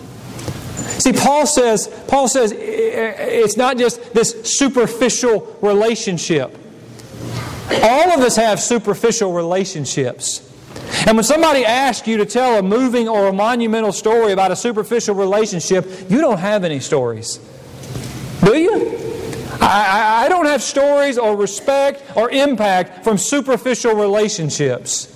See, 0.77 1.13
Paul 1.13 1.47
says, 1.47 1.89
Paul 2.07 2.29
says 2.29 2.53
it's 2.55 3.57
not 3.57 3.79
just 3.79 4.15
this 4.15 4.57
superficial 4.57 5.59
relationship. 5.61 6.57
All 7.83 8.13
of 8.13 8.21
us 8.21 8.37
have 8.37 8.61
superficial 8.61 9.33
relationships. 9.33 10.49
And 11.07 11.17
when 11.17 11.25
somebody 11.25 11.65
asks 11.65 12.07
you 12.07 12.19
to 12.19 12.27
tell 12.27 12.59
a 12.59 12.63
moving 12.63 13.09
or 13.09 13.27
a 13.27 13.33
monumental 13.33 13.93
story 13.93 14.33
about 14.33 14.51
a 14.51 14.57
superficial 14.57 15.15
relationship, 15.15 15.87
you 16.09 16.21
don't 16.21 16.39
have 16.39 16.65
any 16.65 16.81
stories. 16.81 17.39
Do 18.45 18.57
you? 18.57 18.99
I, 19.61 20.25
I, 20.25 20.29
don't 20.29 20.47
have 20.47 20.63
stories 20.63 21.19
or 21.19 21.37
respect 21.37 22.03
or 22.17 22.31
impact 22.31 23.05
from 23.05 23.17
superficial 23.17 23.95
relationships. 23.95 25.09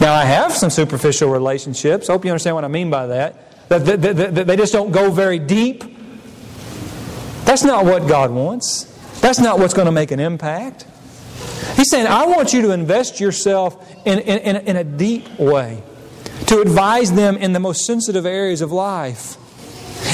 Now, 0.00 0.12
I 0.12 0.24
have 0.24 0.52
some 0.52 0.68
superficial 0.68 1.30
relationships. 1.30 2.10
I 2.10 2.12
hope 2.12 2.24
you 2.24 2.30
understand 2.30 2.56
what 2.56 2.64
I 2.64 2.68
mean 2.68 2.90
by 2.90 3.06
that. 3.06 3.68
That, 3.68 3.86
that, 3.86 4.02
that, 4.02 4.34
that 4.34 4.46
they 4.46 4.56
just 4.56 4.72
don't 4.72 4.90
go 4.90 5.10
very 5.10 5.38
deep. 5.38 5.84
That's 7.44 7.64
not 7.64 7.84
what 7.84 8.06
God 8.06 8.30
wants. 8.30 8.84
That's 9.20 9.38
not 9.38 9.58
what's 9.58 9.74
going 9.74 9.86
to 9.86 9.92
make 9.92 10.10
an 10.10 10.20
impact. 10.20 10.86
He's 11.76 11.90
saying, 11.90 12.06
I 12.06 12.26
want 12.26 12.52
you 12.52 12.62
to 12.62 12.70
invest 12.70 13.20
yourself 13.20 14.06
in, 14.06 14.18
in, 14.20 14.56
in, 14.66 14.76
a 14.76 14.84
deep 14.84 15.38
way, 15.38 15.82
to 16.46 16.60
advise 16.60 17.12
them 17.12 17.36
in 17.36 17.52
the 17.52 17.60
most 17.60 17.86
sensitive 17.86 18.26
areas 18.26 18.60
of 18.60 18.72
life. 18.72 19.36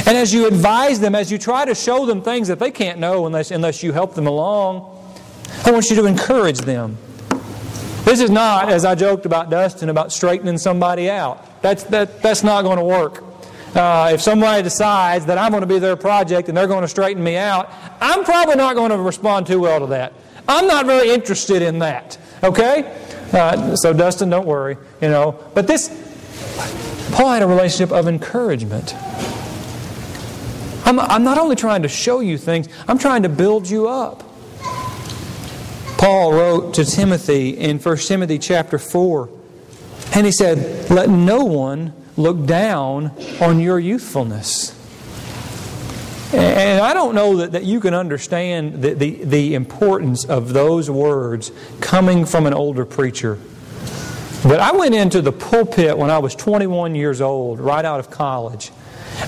And 0.06 0.16
as 0.16 0.32
you 0.32 0.46
advise 0.46 1.00
them, 1.00 1.14
as 1.14 1.32
you 1.32 1.38
try 1.38 1.64
to 1.64 1.74
show 1.74 2.06
them 2.06 2.22
things 2.22 2.48
that 2.48 2.58
they 2.58 2.70
can't 2.70 2.98
know 2.98 3.26
unless, 3.26 3.50
unless 3.50 3.82
you 3.82 3.92
help 3.92 4.14
them 4.14 4.26
along, 4.26 4.94
I 5.64 5.72
want 5.72 5.90
you 5.90 5.96
to 5.96 6.06
encourage 6.06 6.58
them. 6.58 6.96
This 8.04 8.20
is 8.20 8.30
not, 8.30 8.70
as 8.70 8.84
I 8.84 8.94
joked 8.94 9.26
about 9.26 9.50
Dustin, 9.50 9.88
about 9.88 10.12
straightening 10.12 10.56
somebody 10.56 11.10
out. 11.10 11.60
That's, 11.60 11.84
that, 11.84 12.22
that's 12.22 12.42
not 12.42 12.62
going 12.62 12.78
to 12.78 12.84
work. 12.84 13.24
Uh, 13.74 14.10
if 14.14 14.22
somebody 14.22 14.62
decides 14.62 15.26
that 15.26 15.36
I'm 15.36 15.50
going 15.50 15.60
to 15.60 15.66
be 15.66 15.78
their 15.78 15.96
project 15.96 16.48
and 16.48 16.56
they're 16.56 16.66
going 16.66 16.82
to 16.82 16.88
straighten 16.88 17.22
me 17.22 17.36
out, 17.36 17.70
I'm 18.00 18.24
probably 18.24 18.56
not 18.56 18.76
going 18.76 18.90
to 18.90 18.96
respond 18.96 19.46
too 19.46 19.60
well 19.60 19.80
to 19.80 19.86
that. 19.88 20.14
I'm 20.48 20.66
not 20.66 20.86
very 20.86 21.10
interested 21.10 21.62
in 21.62 21.78
that. 21.80 22.18
Okay? 22.42 22.96
Uh, 23.32 23.76
so, 23.76 23.92
Dustin, 23.92 24.30
don't 24.30 24.46
worry. 24.46 24.76
You 25.02 25.08
know. 25.08 25.38
But 25.54 25.66
this, 25.66 25.88
Paul 27.12 27.30
had 27.32 27.42
a 27.42 27.46
relationship 27.46 27.92
of 27.92 28.08
encouragement. 28.08 28.94
I'm, 30.86 30.98
I'm 30.98 31.22
not 31.22 31.36
only 31.36 31.54
trying 31.54 31.82
to 31.82 31.88
show 31.88 32.20
you 32.20 32.38
things, 32.38 32.68
I'm 32.88 32.98
trying 32.98 33.24
to 33.24 33.28
build 33.28 33.68
you 33.68 33.88
up. 33.88 34.24
Paul 35.98 36.32
wrote 36.32 36.74
to 36.74 36.84
Timothy 36.84 37.50
in 37.50 37.78
1 37.78 37.96
Timothy 37.98 38.38
chapter 38.38 38.78
4. 38.78 39.28
And 40.14 40.24
he 40.24 40.32
said, 40.32 40.88
Let 40.90 41.10
no 41.10 41.44
one 41.44 41.92
look 42.16 42.46
down 42.46 43.12
on 43.40 43.60
your 43.60 43.78
youthfulness. 43.78 44.77
And 46.32 46.82
I 46.82 46.92
don't 46.92 47.14
know 47.14 47.36
that, 47.38 47.52
that 47.52 47.64
you 47.64 47.80
can 47.80 47.94
understand 47.94 48.82
the, 48.82 48.92
the, 48.92 49.24
the 49.24 49.54
importance 49.54 50.26
of 50.26 50.52
those 50.52 50.90
words 50.90 51.50
coming 51.80 52.26
from 52.26 52.46
an 52.46 52.52
older 52.52 52.84
preacher. 52.84 53.38
But 54.42 54.60
I 54.60 54.72
went 54.72 54.94
into 54.94 55.22
the 55.22 55.32
pulpit 55.32 55.96
when 55.96 56.10
I 56.10 56.18
was 56.18 56.34
21 56.34 56.94
years 56.94 57.20
old, 57.20 57.60
right 57.60 57.84
out 57.84 57.98
of 57.98 58.10
college. 58.10 58.70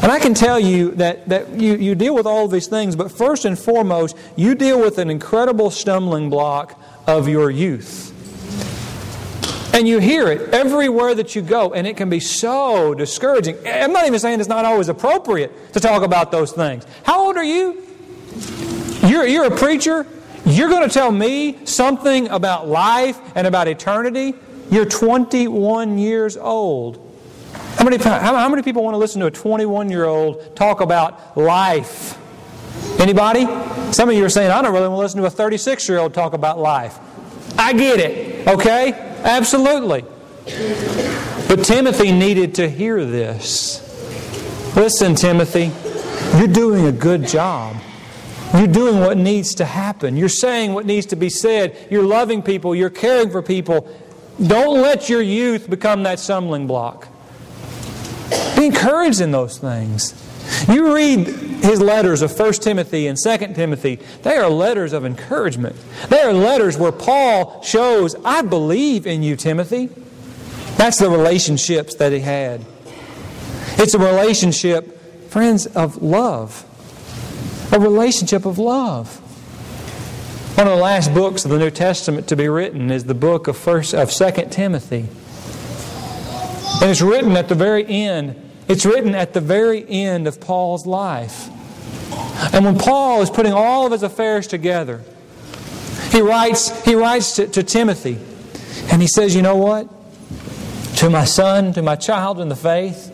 And 0.02 0.12
I 0.12 0.20
can 0.20 0.34
tell 0.34 0.60
you 0.60 0.92
that, 0.92 1.28
that 1.30 1.48
you, 1.54 1.76
you 1.76 1.94
deal 1.94 2.14
with 2.14 2.26
all 2.26 2.46
these 2.46 2.68
things, 2.68 2.94
but 2.94 3.10
first 3.10 3.44
and 3.44 3.58
foremost, 3.58 4.16
you 4.36 4.54
deal 4.54 4.80
with 4.80 4.98
an 4.98 5.10
incredible 5.10 5.70
stumbling 5.70 6.30
block 6.30 6.80
of 7.06 7.28
your 7.28 7.50
youth. 7.50 8.09
And 9.72 9.86
you 9.86 9.98
hear 9.98 10.28
it 10.28 10.52
everywhere 10.52 11.14
that 11.14 11.36
you 11.36 11.42
go, 11.42 11.72
and 11.72 11.86
it 11.86 11.96
can 11.96 12.10
be 12.10 12.20
so 12.20 12.92
discouraging. 12.94 13.56
I'm 13.66 13.92
not 13.92 14.06
even 14.06 14.18
saying 14.18 14.40
it's 14.40 14.48
not 14.48 14.64
always 14.64 14.88
appropriate 14.88 15.72
to 15.74 15.80
talk 15.80 16.02
about 16.02 16.32
those 16.32 16.52
things. 16.52 16.84
How 17.04 17.24
old 17.24 17.36
are 17.36 17.44
you? 17.44 17.82
You're, 19.02 19.26
you're 19.26 19.44
a 19.44 19.56
preacher. 19.56 20.06
You're 20.44 20.68
going 20.68 20.86
to 20.86 20.92
tell 20.92 21.12
me 21.12 21.64
something 21.66 22.28
about 22.28 22.68
life 22.68 23.18
and 23.34 23.46
about 23.46 23.68
eternity. 23.68 24.34
You're 24.70 24.86
21 24.86 25.98
years 25.98 26.36
old. 26.36 27.06
How 27.76 27.84
many, 27.84 27.96
how 28.02 28.48
many 28.48 28.62
people 28.62 28.82
want 28.82 28.94
to 28.94 28.98
listen 28.98 29.20
to 29.20 29.26
a 29.26 29.30
21 29.30 29.90
year 29.90 30.04
old 30.04 30.56
talk 30.56 30.80
about 30.80 31.36
life? 31.36 32.18
Anybody? 33.00 33.46
Some 33.92 34.08
of 34.08 34.14
you 34.14 34.24
are 34.24 34.28
saying, 34.28 34.50
I 34.50 34.60
don't 34.62 34.72
really 34.72 34.88
want 34.88 34.98
to 34.98 35.02
listen 35.02 35.20
to 35.20 35.26
a 35.26 35.30
36 35.30 35.88
year 35.88 35.98
old 35.98 36.12
talk 36.12 36.32
about 36.32 36.58
life. 36.58 36.98
I 37.58 37.72
get 37.72 38.00
it, 38.00 38.46
okay? 38.48 39.09
Absolutely. 39.22 40.04
But 41.48 41.64
Timothy 41.64 42.12
needed 42.12 42.54
to 42.56 42.68
hear 42.68 43.04
this. 43.04 43.86
Listen, 44.76 45.14
Timothy, 45.14 45.72
you're 46.38 46.48
doing 46.48 46.86
a 46.86 46.92
good 46.92 47.26
job. 47.26 47.76
You're 48.54 48.66
doing 48.66 49.00
what 49.00 49.16
needs 49.16 49.54
to 49.56 49.64
happen. 49.64 50.16
You're 50.16 50.28
saying 50.28 50.74
what 50.74 50.86
needs 50.86 51.06
to 51.06 51.16
be 51.16 51.28
said. 51.30 51.76
You're 51.90 52.02
loving 52.02 52.42
people. 52.42 52.74
You're 52.74 52.90
caring 52.90 53.30
for 53.30 53.42
people. 53.42 53.88
Don't 54.44 54.80
let 54.80 55.08
your 55.08 55.22
youth 55.22 55.68
become 55.68 56.02
that 56.04 56.18
stumbling 56.18 56.66
block. 56.66 57.08
Be 58.56 58.66
encouraged 58.66 59.20
in 59.20 59.30
those 59.30 59.58
things. 59.58 60.14
You 60.68 60.94
read 60.94 61.26
his 61.26 61.80
letters 61.80 62.22
of 62.22 62.38
1 62.38 62.52
Timothy 62.54 63.06
and 63.06 63.18
2 63.22 63.38
Timothy, 63.54 63.96
they 64.22 64.36
are 64.36 64.48
letters 64.48 64.92
of 64.92 65.04
encouragement. 65.04 65.76
They 66.08 66.20
are 66.20 66.32
letters 66.32 66.76
where 66.76 66.92
Paul 66.92 67.62
shows, 67.62 68.16
I 68.24 68.42
believe 68.42 69.06
in 69.06 69.22
you, 69.22 69.36
Timothy. 69.36 69.88
That's 70.76 70.98
the 70.98 71.10
relationships 71.10 71.94
that 71.96 72.12
he 72.12 72.20
had. 72.20 72.64
It's 73.76 73.94
a 73.94 73.98
relationship, 73.98 75.30
friends, 75.30 75.66
of 75.66 76.02
love. 76.02 76.66
A 77.72 77.78
relationship 77.78 78.46
of 78.46 78.58
love. 78.58 79.16
One 80.56 80.66
of 80.66 80.76
the 80.76 80.82
last 80.82 81.14
books 81.14 81.44
of 81.44 81.50
the 81.50 81.58
New 81.58 81.70
Testament 81.70 82.28
to 82.28 82.36
be 82.36 82.48
written 82.48 82.90
is 82.90 83.04
the 83.04 83.14
book 83.14 83.48
of 83.48 83.56
first 83.56 83.94
of 83.94 84.10
2 84.10 84.48
Timothy. 84.50 85.06
And 86.80 86.90
it's 86.90 87.00
written 87.00 87.36
at 87.36 87.48
the 87.48 87.54
very 87.54 87.86
end 87.86 88.49
it's 88.70 88.86
written 88.86 89.16
at 89.16 89.32
the 89.32 89.40
very 89.40 89.84
end 89.88 90.28
of 90.28 90.40
Paul's 90.40 90.86
life. 90.86 91.48
And 92.54 92.64
when 92.64 92.78
Paul 92.78 93.20
is 93.20 93.28
putting 93.28 93.52
all 93.52 93.84
of 93.84 93.90
his 93.90 94.04
affairs 94.04 94.46
together, 94.46 95.02
he 96.12 96.20
writes, 96.20 96.84
he 96.84 96.94
writes 96.94 97.34
to, 97.34 97.48
to 97.48 97.64
Timothy, 97.64 98.16
and 98.92 99.02
he 99.02 99.08
says, 99.08 99.34
You 99.34 99.42
know 99.42 99.56
what? 99.56 99.88
To 100.98 101.10
my 101.10 101.24
son, 101.24 101.72
to 101.72 101.82
my 101.82 101.96
child 101.96 102.38
in 102.38 102.48
the 102.48 102.54
faith, 102.54 103.12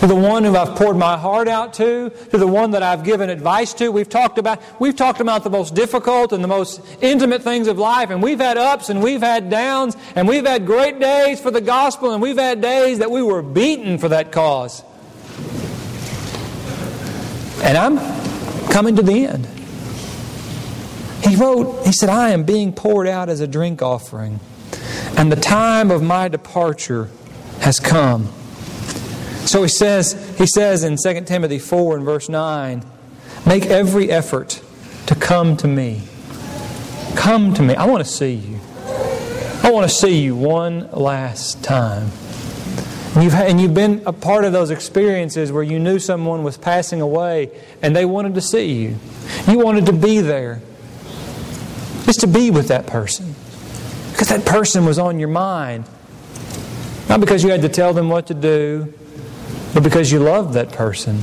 to 0.00 0.06
the 0.06 0.14
one 0.14 0.44
who 0.44 0.54
I've 0.54 0.76
poured 0.76 0.98
my 0.98 1.16
heart 1.16 1.48
out 1.48 1.72
to, 1.74 2.10
to 2.10 2.36
the 2.36 2.46
one 2.46 2.72
that 2.72 2.82
I've 2.82 3.02
given 3.02 3.30
advice 3.30 3.72
to. 3.74 3.88
We've 3.88 4.08
talked 4.08 4.36
about 4.36 4.62
we've 4.78 4.96
talked 4.96 5.20
about 5.20 5.44
the 5.44 5.50
most 5.50 5.74
difficult 5.74 6.34
and 6.34 6.44
the 6.44 6.48
most 6.48 6.82
intimate 7.00 7.42
things 7.42 7.68
of 7.68 7.78
life, 7.78 8.10
and 8.10 8.22
we've 8.22 8.38
had 8.38 8.58
ups 8.58 8.90
and 8.90 9.02
we've 9.02 9.22
had 9.22 9.48
downs, 9.48 9.96
and 10.14 10.28
we've 10.28 10.44
had 10.44 10.66
great 10.66 11.00
days 11.00 11.40
for 11.40 11.50
the 11.50 11.62
gospel, 11.62 12.12
and 12.12 12.20
we've 12.20 12.36
had 12.36 12.60
days 12.60 12.98
that 12.98 13.10
we 13.10 13.22
were 13.22 13.40
beaten 13.40 13.96
for 13.96 14.10
that 14.10 14.30
cause. 14.30 14.82
And 17.62 17.76
I'm 17.76 17.98
coming 18.70 18.96
to 18.96 19.02
the 19.02 19.26
end. 19.26 19.46
He 21.24 21.36
wrote, 21.36 21.84
he 21.86 21.92
said, 21.92 22.08
I 22.08 22.30
am 22.30 22.44
being 22.44 22.72
poured 22.72 23.06
out 23.06 23.28
as 23.28 23.40
a 23.40 23.46
drink 23.46 23.82
offering, 23.82 24.40
and 25.16 25.30
the 25.30 25.36
time 25.36 25.90
of 25.90 26.02
my 26.02 26.28
departure 26.28 27.10
has 27.60 27.78
come. 27.78 28.26
So 29.44 29.62
he 29.62 29.68
says, 29.68 30.12
he 30.38 30.46
says 30.46 30.82
in 30.84 30.96
2 30.96 31.20
Timothy 31.22 31.58
4 31.58 31.96
and 31.96 32.04
verse 32.04 32.28
9, 32.28 32.84
make 33.46 33.66
every 33.66 34.10
effort 34.10 34.62
to 35.06 35.14
come 35.14 35.56
to 35.58 35.68
me. 35.68 36.02
Come 37.16 37.52
to 37.54 37.62
me. 37.62 37.74
I 37.74 37.84
want 37.86 38.04
to 38.04 38.10
see 38.10 38.34
you. 38.34 38.60
I 39.62 39.70
want 39.70 39.88
to 39.88 39.94
see 39.94 40.22
you 40.22 40.36
one 40.36 40.90
last 40.92 41.62
time. 41.62 42.10
And 43.14 43.24
you've, 43.24 43.34
and 43.34 43.60
you've 43.60 43.74
been 43.74 44.02
a 44.06 44.12
part 44.12 44.44
of 44.44 44.52
those 44.52 44.70
experiences 44.70 45.50
where 45.50 45.64
you 45.64 45.78
knew 45.80 45.98
someone 45.98 46.44
was 46.44 46.56
passing 46.56 47.00
away 47.00 47.50
and 47.82 47.94
they 47.94 48.04
wanted 48.04 48.34
to 48.34 48.40
see 48.40 48.72
you. 48.72 48.98
You 49.48 49.58
wanted 49.58 49.86
to 49.86 49.92
be 49.92 50.20
there. 50.20 50.62
Just 52.04 52.20
to 52.20 52.28
be 52.28 52.50
with 52.50 52.68
that 52.68 52.86
person. 52.86 53.34
Because 54.12 54.28
that 54.28 54.44
person 54.44 54.84
was 54.84 54.98
on 54.98 55.18
your 55.18 55.28
mind. 55.28 55.86
Not 57.08 57.20
because 57.20 57.42
you 57.42 57.50
had 57.50 57.62
to 57.62 57.68
tell 57.68 57.92
them 57.92 58.08
what 58.08 58.28
to 58.28 58.34
do, 58.34 58.92
but 59.74 59.82
because 59.82 60.12
you 60.12 60.20
loved 60.20 60.54
that 60.54 60.70
person. 60.72 61.20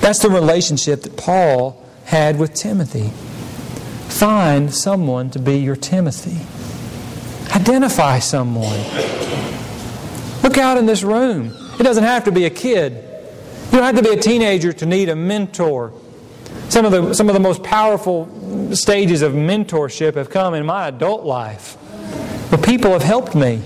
That's 0.00 0.20
the 0.20 0.30
relationship 0.30 1.02
that 1.02 1.16
Paul 1.16 1.84
had 2.04 2.38
with 2.38 2.54
Timothy. 2.54 3.10
Find 4.08 4.72
someone 4.72 5.30
to 5.30 5.40
be 5.40 5.58
your 5.58 5.74
Timothy. 5.76 6.46
Identify 7.56 8.20
someone. 8.20 8.78
Look 10.44 10.58
out 10.58 10.76
in 10.76 10.84
this 10.84 11.02
room. 11.02 11.56
It 11.80 11.84
doesn't 11.84 12.04
have 12.04 12.24
to 12.24 12.32
be 12.32 12.44
a 12.44 12.50
kid. 12.50 12.92
You 12.92 13.78
don't 13.78 13.82
have 13.82 13.96
to 13.96 14.02
be 14.02 14.10
a 14.10 14.20
teenager 14.20 14.74
to 14.74 14.84
need 14.84 15.08
a 15.08 15.16
mentor. 15.16 15.94
Some 16.68 16.84
of 16.84 16.92
the, 16.92 17.14
some 17.14 17.30
of 17.30 17.34
the 17.34 17.40
most 17.40 17.62
powerful 17.62 18.28
stages 18.76 19.22
of 19.22 19.32
mentorship 19.32 20.16
have 20.16 20.28
come 20.28 20.52
in 20.52 20.66
my 20.66 20.88
adult 20.88 21.24
life. 21.24 21.76
Where 22.50 22.60
people 22.60 22.92
have 22.92 23.02
helped 23.02 23.34
me. 23.34 23.62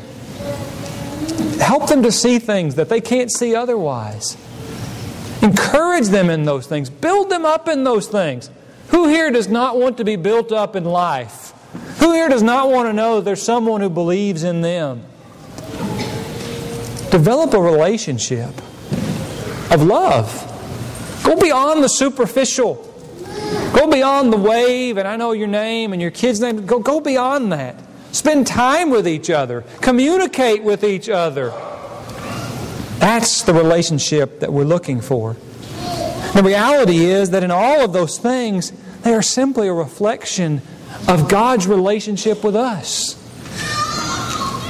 Help 1.61 1.89
them 1.89 2.05
to 2.05 2.13
see 2.13 2.39
things 2.39 2.77
that 2.77 2.89
they 2.89 3.01
can't 3.01 3.33
see 3.33 3.57
otherwise. 3.57 4.37
Encourage 5.43 6.07
them 6.07 6.31
in 6.31 6.45
those 6.45 6.69
things. 6.69 6.91
Build 6.91 7.29
them 7.29 7.45
up 7.45 7.67
in 7.67 7.83
those 7.83 8.07
things. 8.07 8.51
Who 8.91 9.09
here 9.09 9.33
does 9.33 9.49
not 9.49 9.77
want 9.77 9.97
to 9.97 10.05
be 10.05 10.15
built 10.15 10.53
up 10.53 10.77
in 10.77 10.85
life? 10.85 11.53
Who 11.99 12.13
here 12.13 12.29
does 12.29 12.45
not 12.45 12.71
want 12.71 12.89
to 12.89 12.93
know 12.93 13.21
there's 13.21 13.43
someone 13.43 13.81
who 13.81 13.91
believes 13.91 14.45
in 14.45 14.61
them? 14.61 15.03
Develop 17.11 17.55
a 17.55 17.61
relationship 17.61 18.51
of 19.71 19.83
love. 19.83 20.45
Go 21.25 21.37
beyond 21.37 21.83
the 21.83 21.89
superficial. 21.89 22.85
Go 23.75 23.91
beyond 23.91 24.33
the 24.33 24.37
wave, 24.37 24.97
and 24.97 25.07
I 25.07 25.17
know 25.17 25.33
your 25.33 25.47
name 25.47 25.93
and 25.93 26.01
your 26.03 26.11
kid's 26.11 26.41
name. 26.41 26.67
Go, 26.67 26.79
go 26.79 27.01
beyond 27.01 27.53
that. 27.53 27.77
Spend 28.13 28.47
time 28.47 28.91
with 28.91 29.07
each 29.07 29.31
other. 29.31 29.63
Communicate 29.81 30.63
with 30.63 30.85
each 30.85 31.09
other. 31.09 31.51
That's 32.99 33.43
the 33.43 33.55
relationship 33.55 34.41
that 34.41 34.53
we're 34.53 34.65
looking 34.65 35.01
for. 35.01 35.37
The 36.35 36.43
reality 36.45 37.05
is 37.07 37.31
that 37.31 37.43
in 37.43 37.51
all 37.51 37.81
of 37.81 37.93
those 37.93 38.19
things, 38.19 38.73
they 39.03 39.15
are 39.15 39.23
simply 39.23 39.69
a 39.69 39.73
reflection 39.73 40.63
of 41.07 41.29
God's 41.29 41.67
relationship 41.67 42.43
with 42.43 42.57
us. 42.57 43.15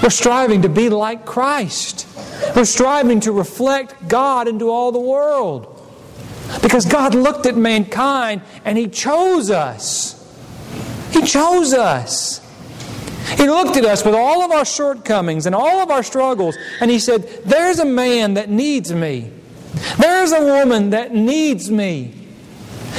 We're 0.03 0.11
striving 0.11 0.63
to 0.63 0.69
be 0.69 0.89
like 0.89 1.27
Christ. 1.27 2.07
We're 2.55 2.65
striving 2.65 3.21
to 3.21 3.33
reflect 3.33 4.09
God 4.09 4.49
into 4.49 4.71
all 4.71 4.93
the 4.93 5.01
world. 5.01 5.75
Because 6.63 6.87
God 6.87 7.15
looked 7.15 7.47
at 7.47 7.57
mankind 7.57 8.43
and 8.65 8.79
He 8.79 8.89
chose 8.89 9.51
us. 9.51 10.15
He 11.11 11.23
chose 11.23 11.75
us. 11.75 12.41
He 13.37 13.47
looked 13.49 13.77
at 13.77 13.85
us 13.85 14.05
with 14.05 14.15
all 14.15 14.43
of 14.43 14.51
our 14.51 14.65
shortcomings 14.65 15.47
and 15.47 15.55
all 15.55 15.81
of 15.81 15.91
our 15.91 16.03
struggles, 16.03 16.57
and 16.81 16.91
He 16.91 16.99
said, 16.99 17.29
There's 17.45 17.79
a 17.79 17.85
man 17.85 18.35
that 18.35 18.49
needs 18.49 18.93
me. 18.93 19.31
There's 19.99 20.33
a 20.33 20.43
woman 20.43 20.91
that 20.91 21.13
needs 21.15 21.71
me. 21.71 22.15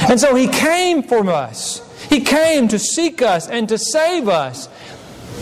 And 0.08 0.20
so 0.20 0.34
He 0.34 0.46
came 0.46 1.02
for 1.02 1.28
us. 1.28 1.86
He 2.08 2.20
came 2.20 2.68
to 2.68 2.78
seek 2.78 3.22
us 3.22 3.48
and 3.48 3.68
to 3.68 3.78
save 3.78 4.28
us. 4.28 4.68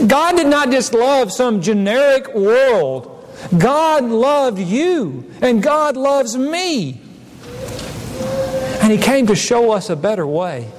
God 0.07 0.37
did 0.37 0.47
not 0.47 0.71
just 0.71 0.95
love 0.95 1.33
some 1.33 1.61
generic 1.61 2.33
world. 2.35 3.15
God 3.57 4.05
loved 4.05 4.59
you, 4.59 5.31
and 5.41 5.63
God 5.63 5.97
loves 5.97 6.37
me. 6.37 7.01
And 8.81 8.93
He 8.93 8.99
came 8.99 9.27
to 9.27 9.35
show 9.35 9.73
us 9.73 9.91
a 9.91 9.97
better 9.97 10.27
way. 10.27 10.71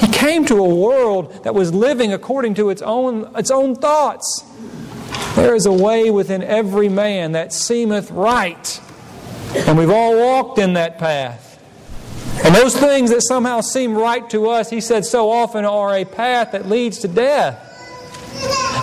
He 0.00 0.08
came 0.08 0.46
to 0.46 0.56
a 0.56 0.74
world 0.74 1.44
that 1.44 1.54
was 1.54 1.74
living 1.74 2.12
according 2.12 2.54
to 2.54 2.70
its 2.70 2.82
own, 2.82 3.30
its 3.36 3.50
own 3.50 3.74
thoughts. 3.74 4.44
There 5.34 5.54
is 5.54 5.66
a 5.66 5.72
way 5.72 6.10
within 6.10 6.42
every 6.42 6.88
man 6.88 7.32
that 7.32 7.52
seemeth 7.52 8.10
right. 8.10 8.80
And 9.54 9.76
we've 9.76 9.90
all 9.90 10.16
walked 10.16 10.58
in 10.58 10.74
that 10.74 10.98
path. 10.98 11.44
And 12.44 12.54
those 12.54 12.76
things 12.76 13.10
that 13.10 13.22
somehow 13.22 13.60
seem 13.60 13.94
right 13.94 14.28
to 14.30 14.48
us, 14.48 14.70
he 14.70 14.80
said 14.80 15.04
so 15.04 15.30
often, 15.30 15.64
are 15.64 15.94
a 15.94 16.04
path 16.04 16.52
that 16.52 16.68
leads 16.68 16.98
to 16.98 17.08
death. 17.08 17.67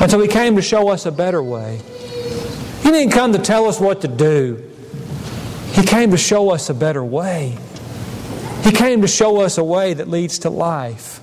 And 0.02 0.12
so 0.12 0.20
he 0.20 0.28
came 0.28 0.56
to 0.56 0.62
show 0.62 0.90
us 0.90 1.06
a 1.06 1.12
better 1.12 1.42
way. 1.42 1.82
He 2.84 2.92
didn't 2.92 3.12
come 3.12 3.34
to 3.34 3.40
tell 3.40 3.66
us 3.66 3.80
what 3.80 4.02
to 4.02 4.08
do, 4.08 4.64
he 5.74 5.84
came 5.84 6.12
to 6.12 6.18
show 6.18 6.52
us 6.52 6.70
a 6.70 6.74
better 6.74 7.04
way. 7.04 7.58
He 8.64 8.72
came 8.72 9.02
to 9.02 9.08
show 9.08 9.42
us 9.42 9.60
a 9.60 9.64
way 9.64 9.94
that 9.94 10.08
leads 10.08 10.40
to 10.40 10.50
life 10.50 11.22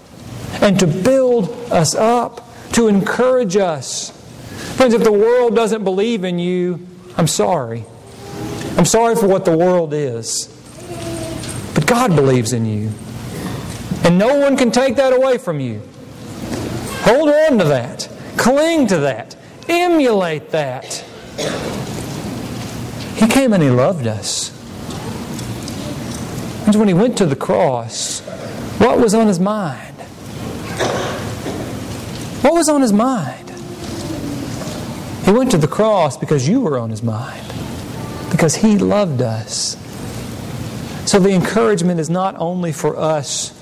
and 0.63 0.79
to 0.79 0.87
build 0.87 1.51
us 1.73 1.95
up, 1.95 2.49
to 2.75 2.87
encourage 2.87 3.57
us. 3.57 4.11
Friends, 4.77 4.95
if 4.95 5.03
the 5.03 5.13
world 5.13 5.55
doesn't 5.57 5.83
believe 5.83 6.23
in 6.23 6.39
you, 6.39 6.87
I'm 7.17 7.27
sorry. 7.27 7.85
I'm 8.77 8.85
sorry 8.85 9.17
for 9.17 9.27
what 9.27 9.45
the 9.45 9.57
world 9.57 9.93
is. 9.93 10.49
But 11.75 11.87
God 11.87 12.15
believes 12.15 12.53
in 12.53 12.65
you. 12.65 12.91
And 14.05 14.19
no 14.19 14.39
one 14.39 14.57
can 14.57 14.71
take 14.71 14.97
that 14.97 15.13
away 15.13 15.39
from 15.39 15.59
you. 15.59 15.83
Hold 17.03 17.29
on 17.29 17.59
to 17.59 17.65
that. 17.65 18.09
Cling 18.43 18.89
to 18.89 18.99
that. 18.99 19.37
Emulate 19.69 20.51
that. 20.51 21.05
He 23.15 23.29
came 23.29 23.53
and 23.53 23.63
He 23.63 23.71
loved 23.71 24.09
us. 24.09 24.51
And 26.67 26.75
when 26.75 26.89
He 26.89 26.95
went 26.95 27.17
to 27.19 27.27
the 27.27 27.37
cross, 27.37 28.19
what 28.81 28.99
was 28.99 29.15
on 29.15 29.29
His 29.29 29.39
mind? 29.39 29.95
What 32.43 32.55
was 32.55 32.69
on 32.69 32.83
His 32.83 32.93
mind? 32.93 33.49
He 35.25 35.31
went 35.31 35.53
to 35.53 35.57
the 35.57 35.69
cross 35.69 36.17
because 36.17 36.49
you 36.49 36.63
were 36.63 36.79
on 36.79 36.91
His 36.91 37.05
mind, 37.05 37.47
because 38.33 38.57
He 38.57 38.77
loved 38.77 39.23
us. 39.23 39.77
So 41.09 41.21
the 41.21 41.31
encouragement 41.31 42.01
is 42.01 42.11
not 42.11 42.35
only 42.39 42.73
for 42.73 42.97
us, 42.97 43.53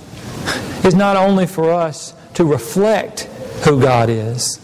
is 0.87 0.95
not 0.95 1.17
only 1.17 1.47
for 1.47 1.71
us 1.71 2.15
to 2.33 2.47
reflect 2.47 3.25
who 3.65 3.79
God 3.79 4.09
is, 4.09 4.59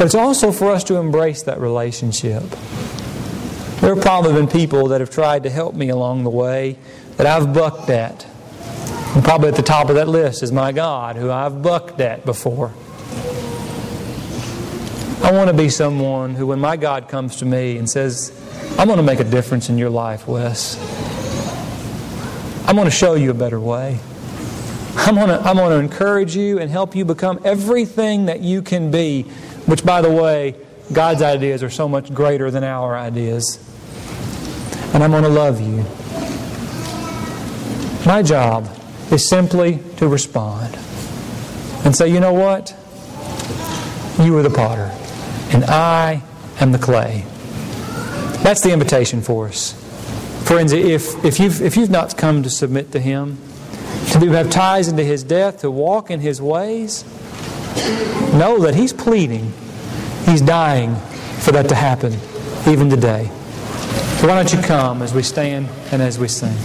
but 0.00 0.06
it's 0.06 0.14
also 0.14 0.50
for 0.50 0.70
us 0.70 0.82
to 0.84 0.96
embrace 0.96 1.42
that 1.42 1.60
relationship. 1.60 2.42
There 3.82 3.94
have 3.94 4.02
probably 4.02 4.32
been 4.32 4.48
people 4.48 4.88
that 4.88 5.02
have 5.02 5.10
tried 5.10 5.42
to 5.42 5.50
help 5.50 5.74
me 5.74 5.90
along 5.90 6.24
the 6.24 6.30
way 6.30 6.78
that 7.18 7.26
I've 7.26 7.52
bucked 7.52 7.90
at. 7.90 8.26
And 9.14 9.22
probably 9.22 9.48
at 9.48 9.56
the 9.56 9.62
top 9.62 9.90
of 9.90 9.96
that 9.96 10.08
list 10.08 10.42
is 10.42 10.52
my 10.52 10.72
God, 10.72 11.16
who 11.16 11.30
I've 11.30 11.62
bucked 11.62 12.00
at 12.00 12.24
before. 12.24 12.72
I 15.22 15.32
want 15.32 15.50
to 15.50 15.54
be 15.54 15.68
someone 15.68 16.34
who, 16.34 16.46
when 16.46 16.60
my 16.60 16.78
God 16.78 17.10
comes 17.10 17.36
to 17.36 17.44
me 17.44 17.76
and 17.76 17.86
says, 17.86 18.32
I'm 18.78 18.86
going 18.86 18.96
to 18.96 19.02
make 19.02 19.20
a 19.20 19.24
difference 19.24 19.68
in 19.68 19.76
your 19.76 19.90
life, 19.90 20.26
Wes. 20.26 20.78
I'm 22.66 22.74
going 22.74 22.86
to 22.86 22.90
show 22.90 23.16
you 23.16 23.32
a 23.32 23.34
better 23.34 23.60
way. 23.60 24.00
I'm 24.96 25.14
going, 25.14 25.28
to, 25.28 25.40
I'm 25.40 25.56
going 25.56 25.70
to 25.70 25.78
encourage 25.78 26.34
you 26.36 26.58
and 26.58 26.70
help 26.70 26.96
you 26.96 27.04
become 27.04 27.38
everything 27.44 28.26
that 28.26 28.40
you 28.40 28.62
can 28.62 28.90
be, 28.90 29.26
which, 29.66 29.84
by 29.84 30.00
the 30.00 30.10
way, 30.10 30.54
God's 30.92 31.22
ideas 31.22 31.62
are 31.62 31.70
so 31.70 31.88
much 31.88 32.12
greater 32.12 32.50
than 32.50 32.64
our 32.64 32.96
ideas. 32.96 33.58
And 34.92 35.04
I'm 35.04 35.10
going 35.10 35.22
to 35.22 35.28
love 35.28 35.60
you. 35.60 35.84
My 38.06 38.22
job 38.22 38.68
is 39.12 39.28
simply 39.28 39.80
to 39.98 40.08
respond 40.08 40.74
and 41.84 41.94
say, 41.94 42.08
you 42.08 42.18
know 42.18 42.32
what? 42.32 42.74
You 44.20 44.36
are 44.36 44.42
the 44.42 44.50
potter, 44.50 44.90
and 45.52 45.64
I 45.64 46.22
am 46.60 46.72
the 46.72 46.78
clay. 46.78 47.24
That's 48.42 48.62
the 48.62 48.72
invitation 48.72 49.22
for 49.22 49.48
us. 49.48 49.72
Friends, 50.46 50.72
if, 50.72 51.24
if, 51.24 51.38
you've, 51.38 51.62
if 51.62 51.76
you've 51.76 51.90
not 51.90 52.16
come 52.16 52.42
to 52.42 52.50
submit 52.50 52.92
to 52.92 53.00
Him, 53.00 53.38
to 54.12 54.18
be 54.18 54.28
baptized 54.28 54.90
into 54.90 55.04
His 55.04 55.22
death, 55.22 55.60
to 55.60 55.70
walk 55.70 56.10
in 56.10 56.20
His 56.20 56.42
ways, 56.42 57.04
know 58.36 58.58
that 58.60 58.74
He's 58.74 58.92
pleading, 58.92 59.52
He's 60.26 60.40
dying 60.40 60.94
for 61.40 61.52
that 61.52 61.68
to 61.68 61.74
happen 61.74 62.12
even 62.68 62.90
today. 62.90 63.30
So 64.18 64.28
why 64.28 64.34
don't 64.34 64.52
you 64.52 64.60
come 64.60 65.02
as 65.02 65.14
we 65.14 65.22
stand 65.22 65.68
and 65.92 66.02
as 66.02 66.18
we 66.18 66.28
sing? 66.28 66.56